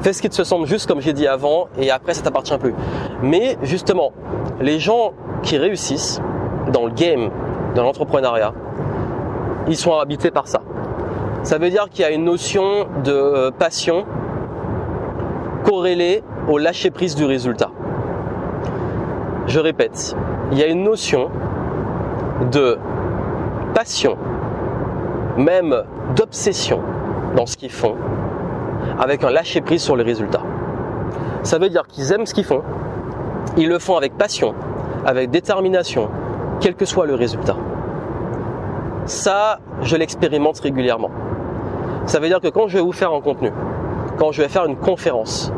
[0.00, 2.74] Fais ce qui te semble juste comme j'ai dit avant et après ça t'appartient plus.
[3.22, 4.12] Mais justement,
[4.60, 6.20] les gens qui réussissent
[6.72, 7.30] dans le game,
[7.74, 8.52] dans l'entrepreneuriat,
[9.66, 10.60] ils sont habités par ça.
[11.42, 14.04] Ça veut dire qu'il y a une notion de euh, passion
[15.64, 17.70] corrélée au lâcher prise du résultat.
[19.46, 20.14] Je répète,
[20.52, 21.30] il y a une notion
[22.52, 22.78] de
[23.74, 24.16] passion,
[25.36, 25.82] même
[26.16, 26.80] d'obsession
[27.36, 27.94] dans ce qu'ils font,
[28.98, 30.42] avec un lâcher prise sur les résultats.
[31.42, 32.62] Ça veut dire qu'ils aiment ce qu'ils font,
[33.56, 34.54] ils le font avec passion,
[35.06, 36.08] avec détermination,
[36.60, 37.56] quel que soit le résultat.
[39.06, 41.10] Ça, je l'expérimente régulièrement.
[42.06, 43.52] Ça veut dire que quand je vais vous faire un contenu,
[44.18, 45.52] quand je vais faire une conférence,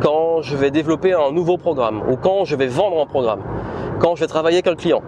[0.00, 3.40] quand je vais développer un nouveau programme ou quand je vais vendre un programme,
[3.98, 5.02] quand je vais travailler avec un client,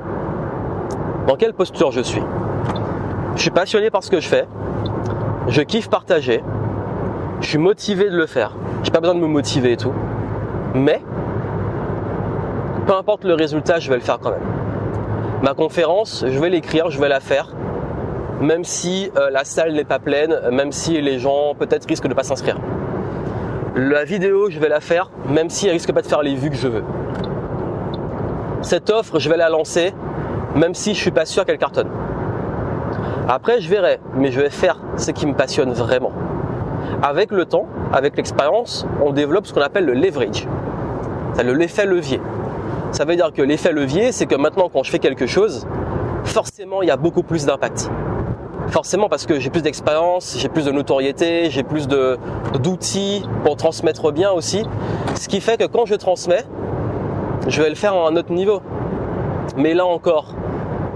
[1.26, 2.22] dans quelle posture je suis?
[3.36, 4.46] Je suis passionné par ce que je fais,
[5.48, 6.42] je kiffe partager,
[7.40, 8.56] je suis motivé de le faire.
[8.82, 9.92] J'ai pas besoin de me motiver et tout.
[10.74, 11.02] Mais,
[12.86, 14.40] peu importe le résultat, je vais le faire quand même.
[15.42, 17.50] Ma conférence, je vais l'écrire, je vais la faire,
[18.40, 22.08] même si euh, la salle n'est pas pleine, même si les gens peut-être risquent de
[22.08, 22.56] ne pas s'inscrire.
[23.74, 26.50] La vidéo, je vais la faire, même si elle risque pas de faire les vues
[26.50, 26.84] que je veux.
[28.62, 29.92] Cette offre, je vais la lancer,
[30.54, 31.90] même si je suis pas sûr qu'elle cartonne.
[33.28, 36.12] Après, je verrai, mais je vais faire ce qui me passionne vraiment.
[37.02, 40.48] Avec le temps, avec l'expérience, on développe ce qu'on appelle le leverage.
[41.34, 42.20] C'est l'effet levier.
[42.92, 45.66] Ça veut dire que l'effet levier, c'est que maintenant quand je fais quelque chose,
[46.24, 47.90] forcément il y a beaucoup plus d'impact.
[48.68, 54.10] Forcément parce que j'ai plus d'expérience, j'ai plus de notoriété, j'ai plus d'outils pour transmettre
[54.12, 54.64] bien aussi.
[55.14, 56.44] Ce qui fait que quand je transmets,
[57.46, 58.60] je vais le faire à un autre niveau.
[59.56, 60.34] Mais là encore,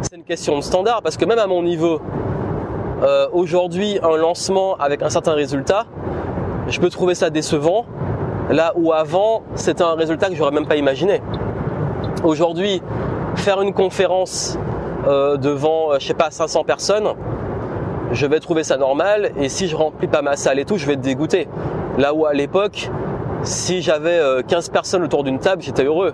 [0.02, 2.00] c'est une question de standard parce que même à mon niveau,
[3.02, 5.86] euh, aujourd'hui, un lancement avec un certain résultat,
[6.68, 7.86] je peux trouver ça décevant.
[8.50, 11.22] Là où avant, c'était un résultat que j'aurais même pas imaginé.
[12.24, 12.82] Aujourd'hui,
[13.36, 14.58] faire une conférence
[15.06, 17.08] euh, devant, euh, je sais pas, 500 personnes,
[18.12, 19.30] je vais trouver ça normal.
[19.38, 21.48] Et si je remplis pas ma salle et tout, je vais être dégoûté.
[21.96, 22.90] Là où à l'époque,
[23.44, 26.12] si j'avais 15 personnes autour d'une table, j'étais heureux.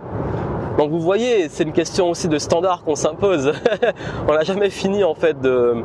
[0.79, 3.53] Donc vous voyez, c'est une question aussi de standard qu'on s'impose.
[4.29, 5.83] on n'a jamais fini en fait de,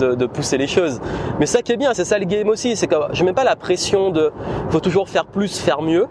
[0.00, 1.00] de, pousser les choses.
[1.38, 3.44] Mais ça qui est bien, c'est ça le game aussi, c'est que je mets pas
[3.44, 4.32] la pression de
[4.70, 6.06] faut toujours faire plus, faire mieux,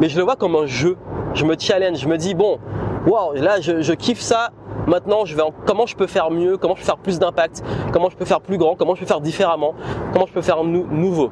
[0.00, 0.96] mais je le vois comme un jeu.
[1.34, 2.58] Je me challenge, je me dis bon,
[3.06, 4.50] waouh, là je, kiffe ça.
[4.86, 7.62] Maintenant, je vais comment je peux faire mieux, comment je peux faire plus d'impact,
[7.92, 9.74] comment je peux faire plus grand, comment je peux faire différemment,
[10.12, 11.30] comment je peux faire nouveau?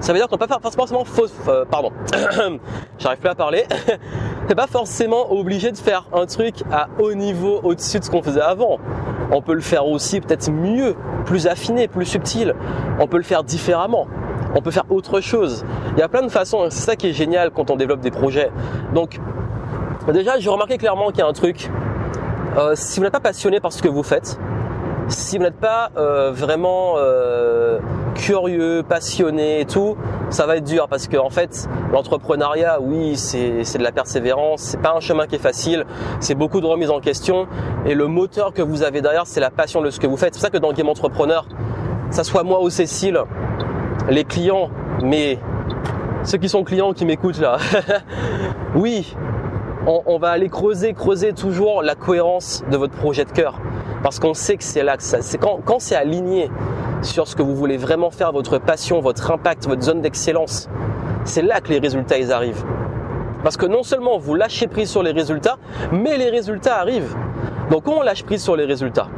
[0.00, 1.90] Ça veut dire qu'on peut pas faire forcément fausse, euh, pardon,
[2.98, 3.64] j'arrive plus à parler.
[4.48, 8.22] T'es pas forcément obligé de faire un truc à haut niveau au-dessus de ce qu'on
[8.22, 8.78] faisait avant.
[9.32, 12.54] On peut le faire aussi peut-être mieux, plus affiné, plus subtil.
[13.00, 14.06] On peut le faire différemment.
[14.54, 15.64] On peut faire autre chose.
[15.92, 16.66] Il y a plein de façons.
[16.70, 18.50] C'est ça qui est génial quand on développe des projets.
[18.94, 19.18] Donc,
[20.12, 21.70] déjà, j'ai remarqué clairement qu'il y a un truc.
[22.56, 24.38] Euh, si vous n'êtes pas passionné par ce que vous faites,
[25.08, 27.78] si vous n'êtes pas euh, vraiment euh,
[28.16, 29.96] curieux, passionné et tout,
[30.30, 34.80] ça va être dur parce que en fait, l'entrepreneuriat, oui, c'est de la persévérance, c'est
[34.80, 35.84] pas un chemin qui est facile,
[36.20, 37.46] c'est beaucoup de remise en question
[37.86, 40.34] et le moteur que vous avez derrière, c'est la passion de ce que vous faites.
[40.34, 41.46] C'est pour ça que dans game entrepreneur,
[42.10, 43.20] ça soit moi ou Cécile,
[44.08, 44.70] les clients,
[45.02, 45.38] mais
[46.24, 47.58] ceux qui sont clients qui m'écoutent là,
[48.74, 49.14] oui,
[49.86, 53.60] on, va aller creuser, creuser toujours la cohérence de votre projet de cœur.
[54.02, 56.50] Parce qu'on sait que c'est là que ça, c'est quand c'est aligné
[57.02, 60.68] sur ce que vous voulez vraiment faire, votre passion, votre impact, votre zone d'excellence,
[61.24, 62.64] c'est là que les résultats ils arrivent.
[63.42, 65.58] Parce que non seulement vous lâchez prise sur les résultats,
[65.92, 67.14] mais les résultats arrivent.
[67.70, 69.08] Donc on lâche prise sur les résultats,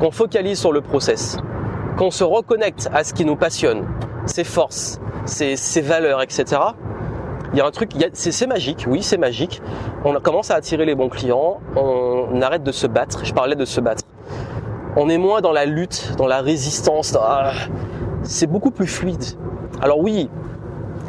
[0.00, 1.38] qu'on focalise sur le process,
[1.96, 3.84] qu'on se reconnecte à ce qui nous passionne,
[4.26, 6.60] ses forces, ses, ses valeurs, etc.,
[7.52, 9.60] il y a un truc, c'est magique, oui, c'est magique.
[10.06, 13.26] On commence à attirer les bons clients, on arrête de se battre.
[13.26, 14.04] Je parlais de se battre.
[14.94, 17.16] On est moins dans la lutte, dans la résistance.
[17.18, 17.52] Ah,
[18.22, 19.24] c'est beaucoup plus fluide.
[19.80, 20.28] Alors oui,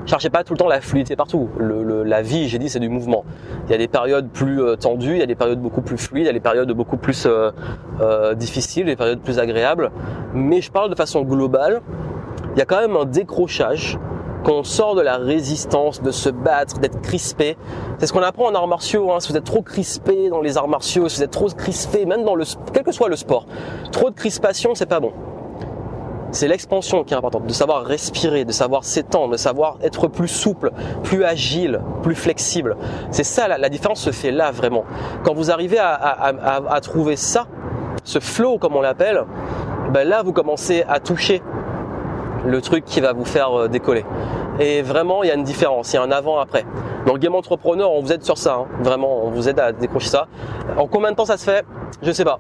[0.06, 1.50] cherchez pas tout le temps la fluidité partout.
[1.60, 3.26] la vie, j'ai dit, c'est du mouvement.
[3.68, 5.98] Il y a des périodes plus euh, tendues, il y a des périodes beaucoup plus
[5.98, 7.52] fluides, il y a des périodes beaucoup plus euh,
[8.00, 9.92] euh, difficiles, des périodes plus agréables.
[10.34, 11.82] Mais je parle de façon globale.
[12.56, 14.00] Il y a quand même un décrochage
[14.44, 17.58] qu'on sort de la résistance, de se battre, d'être crispé.
[17.98, 19.12] C'est ce qu'on apprend en arts martiaux.
[19.12, 19.20] Hein.
[19.20, 22.24] Si vous êtes trop crispé dans les arts martiaux, si vous êtes trop crispé, même
[22.24, 23.46] dans le, quel que soit le sport,
[23.92, 25.14] trop de crispation, c'est pas bon.
[26.32, 30.28] C'est l'expansion qui est importante, de savoir respirer, de savoir s'étendre, de savoir être plus
[30.28, 30.72] souple,
[31.04, 32.76] plus agile, plus flexible.
[33.12, 34.84] C'est ça, la, différence se fait là vraiment.
[35.24, 37.46] Quand vous arrivez à, à trouver ça,
[38.04, 39.24] ce flow comme on l'appelle,
[39.94, 41.44] ben là vous commencez à toucher
[42.46, 44.06] le truc qui va vous faire euh, décoller.
[44.60, 46.66] Et vraiment, il y a une différence, il y a un avant-après.
[47.06, 48.66] Dans le game entrepreneur, on vous aide sur ça, hein.
[48.82, 50.28] vraiment, on vous aide à décrocher ça.
[50.78, 51.66] En combien de temps ça se fait?
[52.02, 52.40] Je sais pas.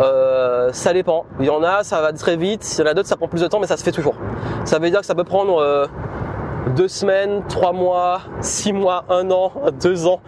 [0.00, 1.24] Euh, ça dépend.
[1.38, 2.66] Il y en a, ça va très vite.
[2.78, 4.14] Il y en a d'autres, ça prend plus de temps, mais ça se fait toujours.
[4.64, 5.86] Ça veut dire que ça peut prendre euh,
[6.70, 10.20] deux semaines, trois mois, six mois, un an, deux ans.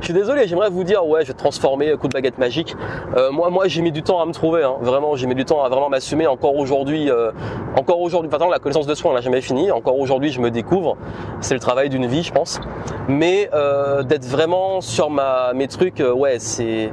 [0.00, 2.76] Je suis désolé, j'aimerais vous dire ouais, je vais transformer coup de baguette magique.
[3.16, 4.62] Euh, moi, moi, j'ai mis du temps à me trouver.
[4.62, 4.76] Hein.
[4.80, 6.26] Vraiment, j'ai mis du temps à vraiment m'assumer.
[6.26, 7.32] Encore aujourd'hui, euh,
[7.76, 8.30] encore aujourd'hui.
[8.32, 9.70] Enfin, la connaissance de soi, on l'a jamais fini.
[9.70, 10.96] Encore aujourd'hui, je me découvre.
[11.40, 12.60] C'est le travail d'une vie, je pense.
[13.08, 16.90] Mais euh, d'être vraiment sur ma mes trucs, ouais, c'est.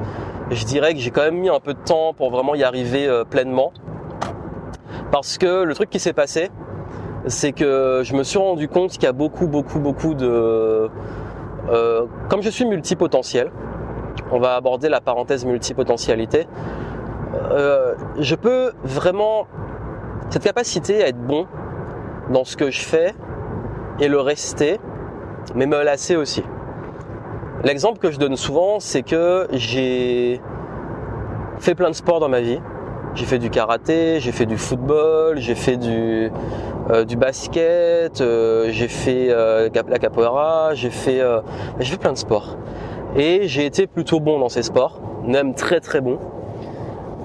[0.51, 3.23] Je dirais que j'ai quand même mis un peu de temps pour vraiment y arriver
[3.29, 3.73] pleinement.
[5.11, 6.49] Parce que le truc qui s'est passé,
[7.27, 10.89] c'est que je me suis rendu compte qu'il y a beaucoup, beaucoup, beaucoup de...
[11.69, 13.51] Euh, comme je suis multipotentiel,
[14.31, 16.47] on va aborder la parenthèse multipotentialité,
[17.51, 19.47] euh, je peux vraiment...
[20.29, 21.45] Cette capacité à être bon
[22.31, 23.13] dans ce que je fais
[23.99, 24.79] et le rester,
[25.53, 26.43] mais me lasser aussi.
[27.63, 30.41] L'exemple que je donne souvent, c'est que j'ai
[31.59, 32.59] fait plein de sports dans ma vie.
[33.13, 36.31] J'ai fait du karaté, j'ai fait du football, j'ai fait du,
[37.07, 41.21] du basket, euh, j'ai fait euh, la capoeira, j'ai fait,
[41.99, 42.57] plein de sports.
[43.15, 46.19] Et j'ai été plutôt bon dans ces sports, même très très bon.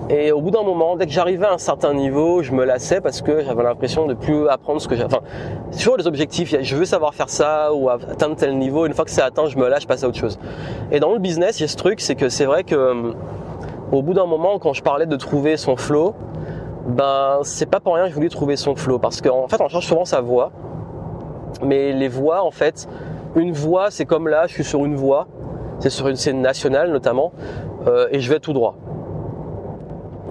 [0.08, 3.00] Et au bout d'un moment, dès que j'arrivais à un certain niveau, je me lassais
[3.00, 5.04] parce que j'avais l'impression de plus apprendre ce que j'ai.
[5.04, 5.20] Enfin,
[5.70, 6.52] c'est toujours des objectifs.
[6.60, 8.86] Je veux savoir faire ça ou atteindre tel niveau.
[8.86, 10.38] Une fois que c'est atteint, je me lâche, je passe à autre chose.
[10.90, 13.14] Et dans le business, il y a ce truc, c'est que c'est vrai que
[13.92, 16.14] au bout d'un moment, quand je parlais de trouver son flow,
[16.86, 19.68] ben c'est pas pour rien que je voulais trouver son flow parce qu'en fait on
[19.68, 20.50] cherche souvent sa voix,
[21.62, 22.88] mais les voix en fait,
[23.36, 25.26] une voix c'est comme là, je suis sur une voix,
[25.78, 27.32] c'est sur une scène nationale notamment,
[27.86, 28.76] euh, et je vais tout droit.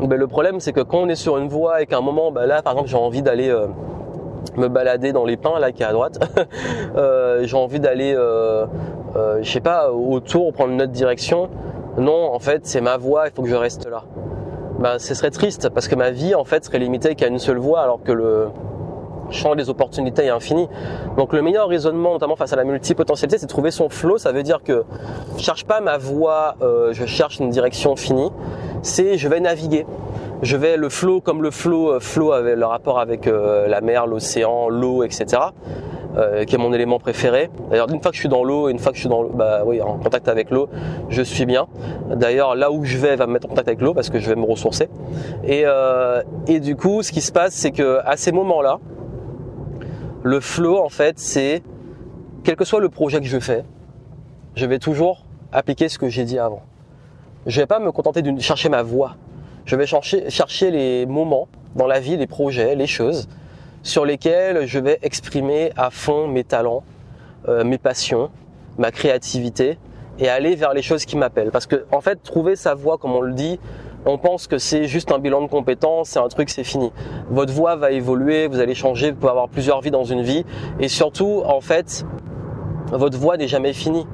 [0.02, 2.32] Ben, le problème c'est que quand on est sur une voie et qu'à un moment,
[2.32, 3.68] ben, là par exemple j'ai envie d'aller euh,
[4.56, 6.20] me balader dans les pins là qui est à droite,
[6.98, 11.50] euh, j'ai envie d'aller, je sais pas, autour, prendre une autre direction.
[11.98, 14.04] Non, en fait c'est ma voie, il faut que je reste là.
[14.80, 17.58] Ben, ce serait triste parce que ma vie en fait serait limitée qu'à une seule
[17.58, 18.48] voie alors que le
[19.30, 20.70] champ des opportunités est infini.
[21.18, 24.32] Donc le meilleur raisonnement notamment face à la multipotentialité c'est de trouver son flow, ça
[24.32, 24.86] veut dire que
[25.38, 28.32] je cherche pas ma voie, euh, je cherche une direction finie,
[28.82, 29.86] c'est je vais naviguer.
[30.44, 34.08] Je vais le flow comme le flow, euh, flow le rapport avec euh, la mer,
[34.08, 35.42] l'océan, l'eau, etc.
[36.18, 37.52] Euh, qui est mon élément préféré.
[37.70, 39.62] D'ailleurs, une fois que je suis dans l'eau, une fois que je suis dans bah
[39.64, 40.68] oui, en contact avec l'eau,
[41.08, 41.68] je suis bien.
[42.16, 44.28] D'ailleurs, là où je vais va me mettre en contact avec l'eau parce que je
[44.28, 44.90] vais me ressourcer.
[45.44, 48.80] Et, euh, et du coup, ce qui se passe, c'est que à ces moments-là,
[50.24, 51.62] le flow, en fait, c'est
[52.44, 53.64] quel que soit le projet que je fais,
[54.56, 56.64] je vais toujours appliquer ce que j'ai dit avant.
[57.46, 59.16] Je vais pas me contenter de chercher ma voie.
[59.66, 63.30] Je vais chercher, chercher les moments dans la vie, les projets, les choses
[63.84, 66.84] sur lesquels je vais exprimer à fond mes talents,
[67.48, 68.30] euh, mes passions,
[68.78, 69.78] ma créativité
[70.20, 71.52] et aller vers les choses qui m'appellent.
[71.52, 73.60] Parce que en fait, trouver sa voie, comme on le dit,
[74.06, 76.92] on pense que c'est juste un bilan de compétences, c'est un truc, c'est fini.
[77.30, 80.46] Votre voix va évoluer, vous allez changer, vous pouvez avoir plusieurs vies dans une vie,
[80.80, 82.06] et surtout, en fait,
[82.92, 84.06] votre voix n'est jamais finie.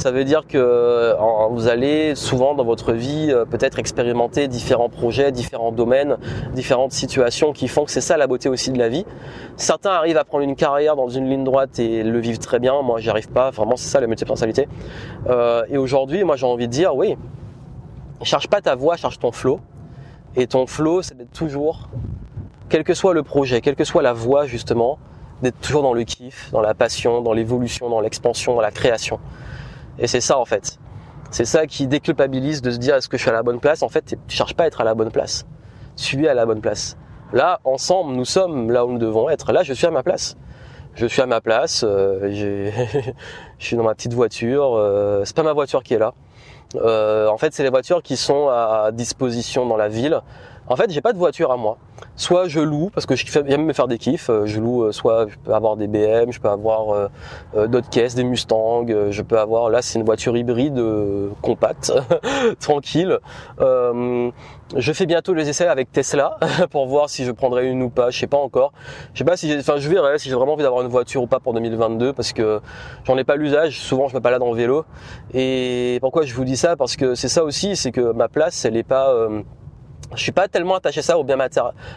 [0.00, 1.14] Ça veut dire que
[1.50, 6.16] vous allez souvent dans votre vie euh, peut-être expérimenter différents projets, différents domaines,
[6.54, 9.04] différentes situations qui font que c'est ça la beauté aussi de la vie.
[9.58, 12.80] Certains arrivent à prendre une carrière dans une ligne droite et le vivent très bien.
[12.80, 13.50] Moi, j'y arrive pas.
[13.50, 14.68] Vraiment, c'est ça la multipotentialité.
[15.28, 17.18] Euh, et aujourd'hui, moi, j'ai envie de dire, oui,
[18.22, 19.60] cherche pas ta voie, cherche ton flow.
[20.34, 21.90] Et ton flow, c'est d'être toujours,
[22.70, 24.96] quel que soit le projet, quelle que soit la voie justement,
[25.42, 29.20] d'être toujours dans le kiff, dans la passion, dans l'évolution, dans l'expansion, dans la création.
[30.00, 30.78] Et c'est ça en fait.
[31.30, 33.82] C'est ça qui déculpabilise de se dire est-ce que je suis à la bonne place?
[33.82, 35.46] En fait, tu cherches pas à être à la bonne place.
[35.96, 36.96] Tu es à la bonne place.
[37.32, 39.52] Là, ensemble, nous sommes là où nous devons être.
[39.52, 40.36] Là, je suis à ma place.
[40.94, 41.84] Je suis à ma place.
[41.86, 42.32] Euh,
[43.58, 44.74] je suis dans ma petite voiture.
[44.74, 46.14] Euh, c'est pas ma voiture qui est là.
[46.76, 50.20] Euh, en fait, c'est les voitures qui sont à disposition dans la ville.
[50.70, 51.78] En fait, j'ai pas de voiture à moi.
[52.14, 54.30] Soit je loue parce que j'aime me faire des kiffs.
[54.30, 57.10] Euh, je loue, euh, soit je peux avoir des BM, je peux avoir
[57.56, 58.86] euh, d'autres caisses, des Mustang.
[58.86, 59.68] je peux avoir.
[59.68, 60.80] Là, c'est une voiture hybride
[61.42, 61.92] compacte,
[62.60, 63.18] tranquille.
[63.58, 66.38] je fais bientôt les essais avec Tesla
[66.70, 68.10] pour voir si je prendrai une ou pas.
[68.10, 68.72] Je sais pas encore.
[69.12, 71.26] Je sais pas si, enfin, je verrai si j'ai vraiment envie d'avoir une voiture ou
[71.26, 72.60] pas pour 2022 parce que
[73.02, 73.80] j'en ai pas l'usage.
[73.80, 74.84] Souvent, je me balade en vélo.
[75.34, 76.76] Et pourquoi je vous dis ça?
[76.76, 79.12] Parce que c'est ça aussi, c'est que ma place, elle est pas
[80.14, 81.36] je suis pas tellement attaché ça au bien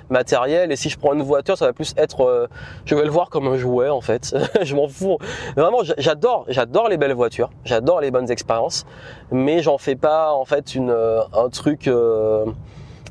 [0.09, 2.47] matériel et si je prends une voiture ça va plus être euh,
[2.86, 4.36] je vais le voir comme un jouet en fait.
[4.61, 5.18] Je m'en fous.
[5.55, 8.86] Vraiment j'adore j'adore les belles voitures j'adore les bonnes expériences
[9.32, 12.45] mais j'en fais pas en fait une euh, un truc euh,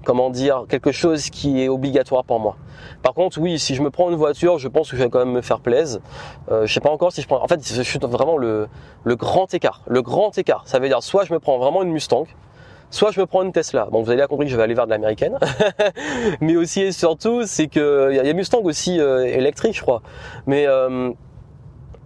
[0.05, 2.57] comment dire quelque chose qui est obligatoire pour moi.
[3.03, 5.18] Par contre oui si je me prends une voiture je pense que je vais quand
[5.18, 6.00] même me faire plaisir.
[6.50, 8.68] Euh, je sais pas encore si je prends en fait je suis vraiment le
[9.05, 9.82] le grand écart.
[9.88, 10.62] Le grand écart.
[10.66, 12.26] Ça veut dire soit je me prends vraiment une Mustang
[12.93, 13.88] soit je me prends une Tesla.
[13.90, 15.38] Bon, vous avez bien compris que je vais aller vers de l'américaine.
[16.40, 20.03] Mais aussi et surtout, c'est que il y, a Mustang aussi euh, électrique, je crois.
[20.47, 21.11] Mais euh,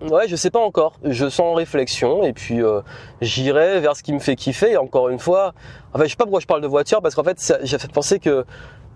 [0.03, 0.95] ouais, je sais pas encore.
[1.05, 2.81] Je sens en réflexion et puis euh,
[3.21, 4.73] j'irai vers ce qui me fait kiffer.
[4.73, 5.53] Et encore une fois,
[5.93, 7.93] en fait, je sais pas pourquoi je parle de voiture parce qu'en fait, j'ai fait
[7.93, 8.47] penser que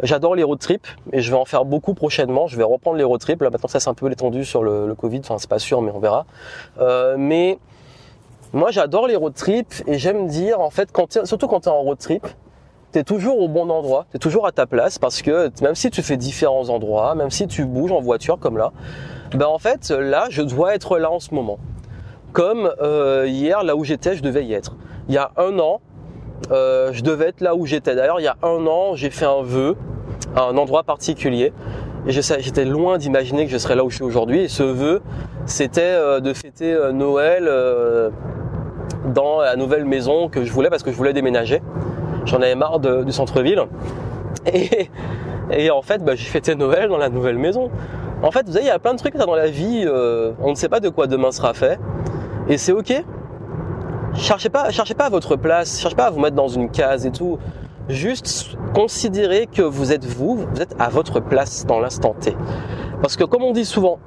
[0.03, 2.47] J'adore les road trips et je vais en faire beaucoup prochainement.
[2.47, 3.43] Je vais reprendre les road trips.
[3.43, 5.21] Là maintenant, ça c'est un peu étendu sur le, le Covid.
[5.21, 6.27] Enfin, c'est pas sûr, mais on verra.
[6.79, 7.59] Euh, mais
[8.53, 10.89] moi, j'adore les road trips et j'aime dire, en fait,
[11.25, 12.27] surtout quand tu es en road trip,
[12.93, 15.77] tu es toujours au bon endroit, tu es toujours à ta place parce que même
[15.77, 18.73] si tu fais différents endroits, même si tu bouges en voiture comme là,
[19.33, 21.59] ben en fait, là, je dois être là en ce moment.
[22.33, 24.75] Comme euh, hier, là où j'étais, je devais y être.
[25.09, 25.81] Il y a un an,
[26.51, 27.95] euh, je devais être là où j'étais.
[27.95, 29.77] D'ailleurs, il y a un an, j'ai fait un vœu
[30.35, 31.53] à un endroit particulier.
[32.07, 34.41] Et j'étais loin d'imaginer que je serais là où je suis aujourd'hui.
[34.41, 35.03] Et ce vœu,
[35.47, 37.51] c'était euh, de fêter Noël
[39.15, 41.63] dans la nouvelle maison que je voulais parce que je voulais déménager.
[42.25, 43.65] J'en avais marre du centre-ville.
[44.53, 44.89] Et,
[45.51, 47.71] et, en fait, bah, j'ai fêté Noël dans la nouvelle maison.
[48.23, 50.51] En fait, vous savez, il y a plein de trucs dans la vie, euh, on
[50.51, 51.79] ne sait pas de quoi demain sera fait.
[52.49, 52.93] Et c'est ok.
[54.15, 57.13] Cherchez pas, cherchez pas votre place, cherchez pas à vous mettre dans une case et
[57.13, 57.39] tout.
[57.91, 62.37] Juste considérez que vous êtes vous, vous êtes à votre place dans l'instant T.
[63.03, 63.99] Parce que comme on dit souvent,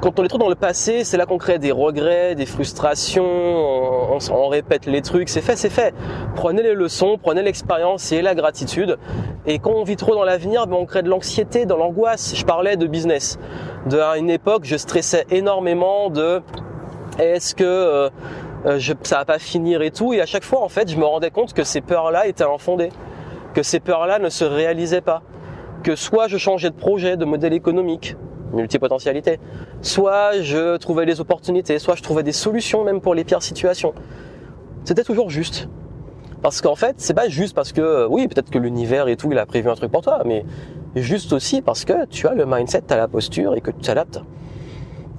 [0.00, 3.22] quand on est trop dans le passé, c'est là qu'on crée des regrets, des frustrations,
[3.24, 5.94] on, répète les trucs, c'est fait, c'est fait.
[6.34, 8.98] Prenez les leçons, prenez l'expérience et la gratitude.
[9.46, 12.34] Et quand on vit trop dans l'avenir, ben on crée de l'anxiété, de l'angoisse.
[12.34, 13.38] Je parlais de business.
[13.86, 16.42] De, à une époque, je stressais énormément de
[17.20, 18.10] est-ce que euh,
[18.66, 20.12] euh, je, ça va pas finir et tout.
[20.12, 22.90] Et à chaque fois, en fait, je me rendais compte que ces peurs-là étaient infondées,
[23.54, 25.22] que ces peurs-là ne se réalisaient pas,
[25.82, 28.16] que soit je changeais de projet, de modèle économique,
[28.52, 29.38] multipotentialité.
[29.80, 33.94] Soit je trouvais des opportunités, soit je trouvais des solutions même pour les pires situations.
[34.84, 35.68] C'était toujours juste.
[36.42, 39.38] Parce qu'en fait, c'est pas juste parce que, oui, peut-être que l'univers et tout, il
[39.38, 40.44] a prévu un truc pour toi, mais
[40.96, 43.80] juste aussi parce que tu as le mindset, tu as la posture et que tu
[43.80, 44.20] t'adaptes.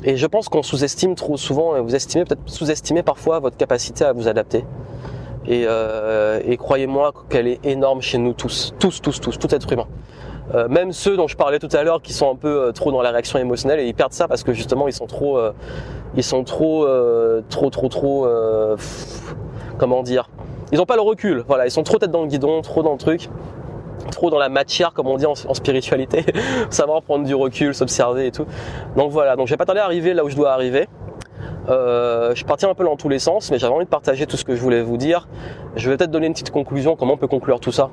[0.04, 4.04] Et je pense qu'on sous-estime trop souvent, et vous estimez peut-être sous-estimer parfois votre capacité
[4.04, 4.66] à vous adapter.
[5.48, 9.72] Et, euh, et croyez-moi qu'elle est énorme chez nous tous, tous, tous, tous, tout être
[9.72, 9.88] humain.
[10.54, 12.92] Euh, même ceux dont je parlais tout à l'heure qui sont un peu euh, trop
[12.92, 15.40] dans la réaction émotionnelle et ils perdent ça parce que justement ils sont trop
[16.16, 16.86] ils sont trop
[17.50, 18.28] trop trop trop
[19.78, 20.30] comment dire?
[20.72, 21.44] Ils ont pas le recul.
[21.48, 23.30] Voilà ils sont trop tête dans le guidon trop dans le truc
[24.12, 26.26] trop dans la matière comme on dit en, spiritualité.
[26.70, 28.46] Savoir prendre du recul s'observer et tout.
[28.96, 30.88] Donc voilà donc j'ai pas tardé à arriver là où je dois arriver
[31.70, 34.38] euh, je partais un peu dans tous les sens, mais j'avais envie de partager tout
[34.38, 35.28] ce que je voulais vous dire.
[35.76, 37.90] Je vais peut-être donner une petite conclusion, comment on peut conclure tout ça.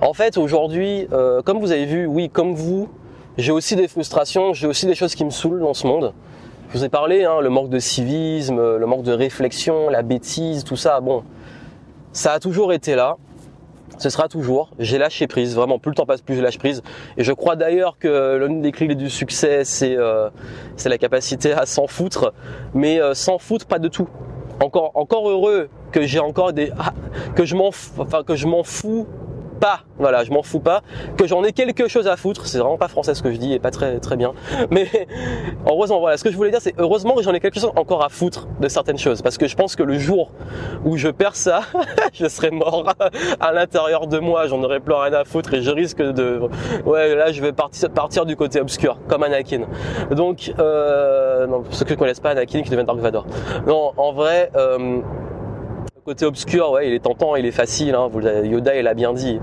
[0.00, 2.88] En fait, aujourd'hui, euh, comme vous avez vu, oui, comme vous,
[3.38, 6.12] j'ai aussi des frustrations, j'ai aussi des choses qui me saoulent dans ce monde.
[6.68, 10.64] Je vous ai parlé, hein, le manque de civisme, le manque de réflexion, la bêtise,
[10.64, 11.00] tout ça.
[11.00, 11.22] Bon,
[12.12, 13.16] ça a toujours été là.
[13.98, 14.70] Ce sera toujours.
[14.78, 15.54] J'ai lâché prise.
[15.54, 16.82] Vraiment, plus le temps passe, plus je lâche prise.
[17.16, 20.30] Et je crois d'ailleurs que l'une des clés du succès, c'est euh,
[20.76, 22.32] c'est la capacité à s'en foutre,
[22.74, 24.08] mais euh, s'en foutre pas de tout.
[24.60, 26.92] Encore encore heureux que j'ai encore des ah,
[27.34, 29.06] que je m'en enfin que je m'en fous
[29.54, 30.82] pas, voilà, je m'en fous pas,
[31.16, 33.52] que j'en ai quelque chose à foutre, c'est vraiment pas français ce que je dis
[33.54, 34.32] et pas très très bien,
[34.70, 34.88] mais
[35.66, 38.04] heureusement, voilà, ce que je voulais dire c'est heureusement que j'en ai quelque chose encore
[38.04, 40.30] à foutre de certaines choses, parce que je pense que le jour
[40.84, 41.62] où je perds ça,
[42.12, 42.92] je serai mort
[43.40, 46.40] à l'intérieur de moi, j'en aurais plus rien à foutre et je risque de,
[46.84, 49.62] ouais, là je vais partir, partir du côté obscur, comme Anakin.
[50.10, 53.26] Donc, euh, non, ceux qui ne connaissent pas Anakin qui devient Dark Vador.
[53.66, 55.00] Non, en vrai, euh,
[56.04, 57.94] côté obscur, ouais, il est tentant, il est facile.
[57.94, 58.10] Hein,
[58.44, 59.40] Yoda, il a bien dit.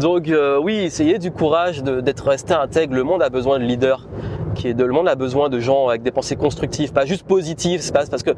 [0.00, 2.94] Donc euh, oui, essayez du courage d'être resté intègre.
[2.94, 4.06] Le monde a besoin de leaders.
[4.54, 7.24] Qui est de, le monde a besoin de gens avec des pensées constructives, pas juste
[7.24, 7.80] positives.
[7.80, 8.30] C'est pas parce que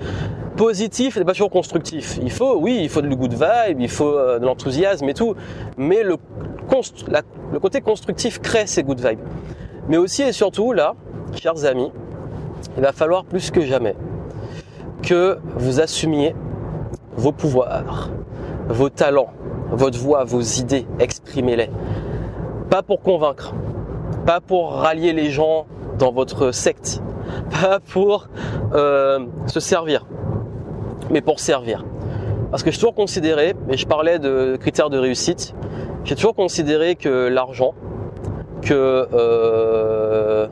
[0.56, 2.18] positif n'est pas toujours constructif.
[2.22, 5.34] Il faut, oui, il faut de good vibe, il faut euh, de l'enthousiasme et tout.
[5.76, 6.16] Mais le,
[7.52, 9.20] le côté constructif crée ces good vibes.
[9.90, 10.94] Mais aussi et surtout là,
[11.34, 11.92] chers amis,
[12.78, 13.94] il va falloir plus que jamais
[15.02, 16.34] que vous assumiez
[17.16, 18.10] vos pouvoirs,
[18.68, 19.30] vos talents,
[19.70, 21.70] votre voix, vos idées, exprimez-les.
[22.70, 23.54] Pas pour convaincre,
[24.26, 25.66] pas pour rallier les gens
[25.98, 27.02] dans votre secte,
[27.50, 28.28] pas pour
[28.74, 30.06] euh, se servir,
[31.10, 31.84] mais pour servir.
[32.50, 35.54] Parce que j'ai toujours considéré, et je parlais de critères de réussite,
[36.04, 37.74] j'ai toujours considéré que l'argent,
[38.62, 40.46] que euh,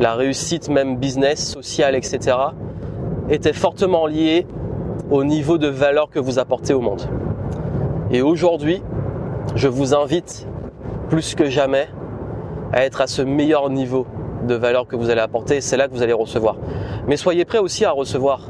[0.00, 2.36] la réussite même business, sociale, etc.,
[3.30, 4.46] était fortement lié
[5.12, 7.02] au niveau de valeur que vous apportez au monde.
[8.10, 8.82] Et aujourd'hui,
[9.54, 10.48] je vous invite
[11.10, 11.86] plus que jamais
[12.72, 14.06] à être à ce meilleur niveau
[14.48, 15.60] de valeur que vous allez apporter.
[15.60, 16.56] C'est là que vous allez recevoir.
[17.06, 18.48] Mais soyez prêts aussi à recevoir.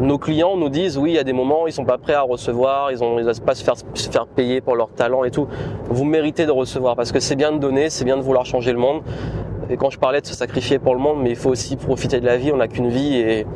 [0.00, 2.20] Nos clients nous disent oui, il y a des moments ils sont pas prêts à
[2.22, 5.48] recevoir, ils ont pas se faire se faire payer pour leur talent et tout.
[5.88, 8.72] Vous méritez de recevoir parce que c'est bien de donner, c'est bien de vouloir changer
[8.72, 9.00] le monde.
[9.70, 12.20] Et quand je parlais de se sacrifier pour le monde, mais il faut aussi profiter
[12.20, 12.52] de la vie.
[12.52, 13.46] On n'a qu'une vie et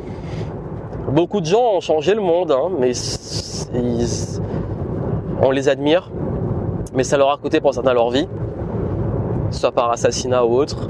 [1.11, 2.93] Beaucoup de gens ont changé le monde, hein, mais
[5.41, 6.09] on les admire,
[6.93, 8.27] mais ça leur a coûté pour certains leur vie,
[9.51, 10.87] soit par assassinat ou autre.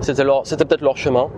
[0.00, 0.24] C'était
[0.64, 1.28] peut-être leur chemin.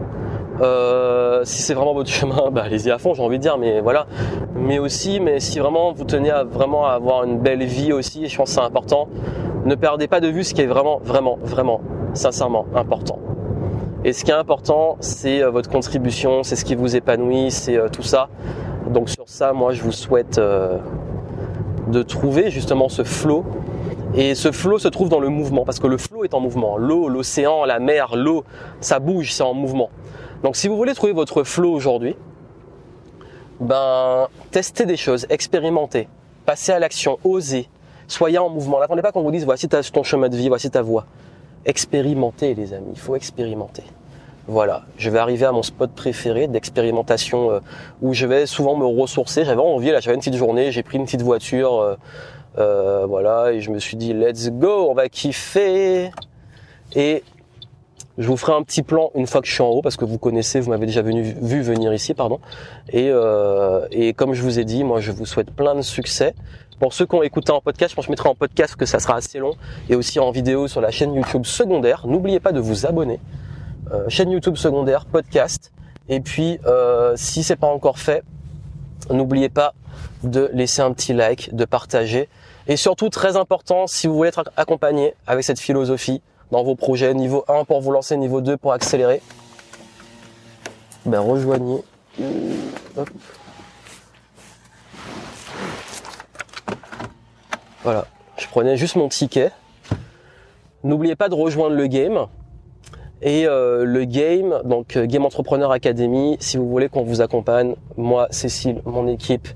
[0.60, 3.80] Euh, si c'est vraiment votre chemin, bah, allez-y à fond, j'ai envie de dire, mais
[3.80, 4.06] voilà.
[4.54, 8.36] Mais aussi, mais si vraiment vous tenez à vraiment avoir une belle vie aussi, je
[8.36, 9.08] pense que c'est important,
[9.64, 11.80] ne perdez pas de vue ce qui est vraiment, vraiment, vraiment,
[12.14, 13.18] sincèrement important.
[14.04, 17.76] Et ce qui est important, c'est euh, votre contribution, c'est ce qui vous épanouit, c'est
[17.76, 18.28] euh, tout ça.
[18.90, 20.78] Donc sur ça, moi, je vous souhaite euh,
[21.86, 23.44] de trouver justement ce flot.
[24.14, 26.76] Et ce flot se trouve dans le mouvement, parce que le flot est en mouvement.
[26.76, 28.44] L'eau, l'océan, la mer, l'eau,
[28.80, 29.88] ça bouge, c'est en mouvement.
[30.42, 32.16] Donc si vous voulez trouver votre flot aujourd'hui,
[33.60, 36.08] ben testez des choses, expérimentez,
[36.44, 37.68] passez à l'action, osez,
[38.08, 38.80] soyez en mouvement.
[38.80, 41.06] N'attendez pas qu'on vous dise voici ton chemin de vie, voici ta voie
[41.64, 43.84] expérimenter les amis, il faut expérimenter.
[44.48, 47.60] Voilà, je vais arriver à mon spot préféré d'expérimentation euh,
[48.00, 49.44] où je vais souvent me ressourcer.
[49.44, 51.96] J'avais envie, là j'avais une petite journée, j'ai pris une petite voiture, euh,
[52.58, 56.10] euh, voilà, et je me suis dit let's go, on va kiffer.
[56.94, 57.22] Et
[58.18, 60.04] Je vous ferai un petit plan une fois que je suis en haut parce que
[60.04, 62.40] vous connaissez, vous m'avez déjà vu venir ici, pardon.
[62.92, 63.08] Et
[64.14, 66.34] comme je vous ai dit, moi je vous souhaite plein de succès.
[66.82, 68.86] Pour ceux qui ont écouté en podcast, je pense que je mettrai en podcast que
[68.86, 69.54] ça sera assez long
[69.88, 72.08] et aussi en vidéo sur la chaîne YouTube secondaire.
[72.08, 73.20] N'oubliez pas de vous abonner.
[73.92, 75.70] Euh, chaîne YouTube secondaire, podcast.
[76.08, 78.24] Et puis, euh, si c'est pas encore fait,
[79.10, 79.74] n'oubliez pas
[80.24, 82.28] de laisser un petit like, de partager.
[82.66, 86.20] Et surtout, très important, si vous voulez être accompagné avec cette philosophie,
[86.50, 87.14] dans vos projets.
[87.14, 89.22] Niveau 1 pour vous lancer, niveau 2 pour accélérer.
[91.06, 91.84] Ben rejoignez.
[97.84, 98.04] Voilà,
[98.36, 99.50] je prenais juste mon ticket.
[100.84, 102.26] N'oubliez pas de rejoindre le game.
[103.22, 107.74] Et euh, le game, donc euh, Game Entrepreneur Academy, si vous voulez qu'on vous accompagne,
[107.96, 109.48] moi, Cécile, mon équipe,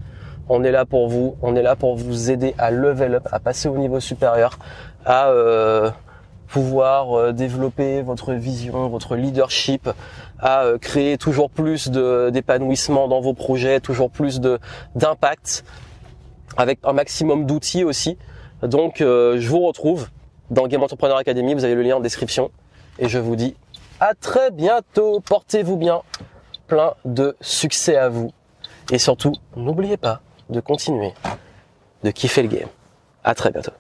[0.48, 1.36] on est là pour vous.
[1.40, 4.58] On est là pour vous aider à level up, à passer au niveau supérieur,
[5.04, 5.90] à euh,
[6.48, 9.88] pouvoir développer votre vision, votre leadership,
[10.40, 14.40] à créer toujours plus d'épanouissement dans vos projets, toujours plus
[14.94, 15.64] d'impact,
[16.56, 18.18] avec un maximum d'outils aussi.
[18.62, 20.08] Donc euh, je vous retrouve
[20.50, 22.50] dans Game Entrepreneur Academy, vous avez le lien en description,
[22.98, 23.56] et je vous dis
[24.00, 26.02] à très bientôt, portez-vous bien,
[26.66, 28.32] plein de succès à vous,
[28.92, 31.12] et surtout n'oubliez pas de continuer
[32.04, 32.68] de kiffer le game.
[33.24, 33.72] À très bientôt.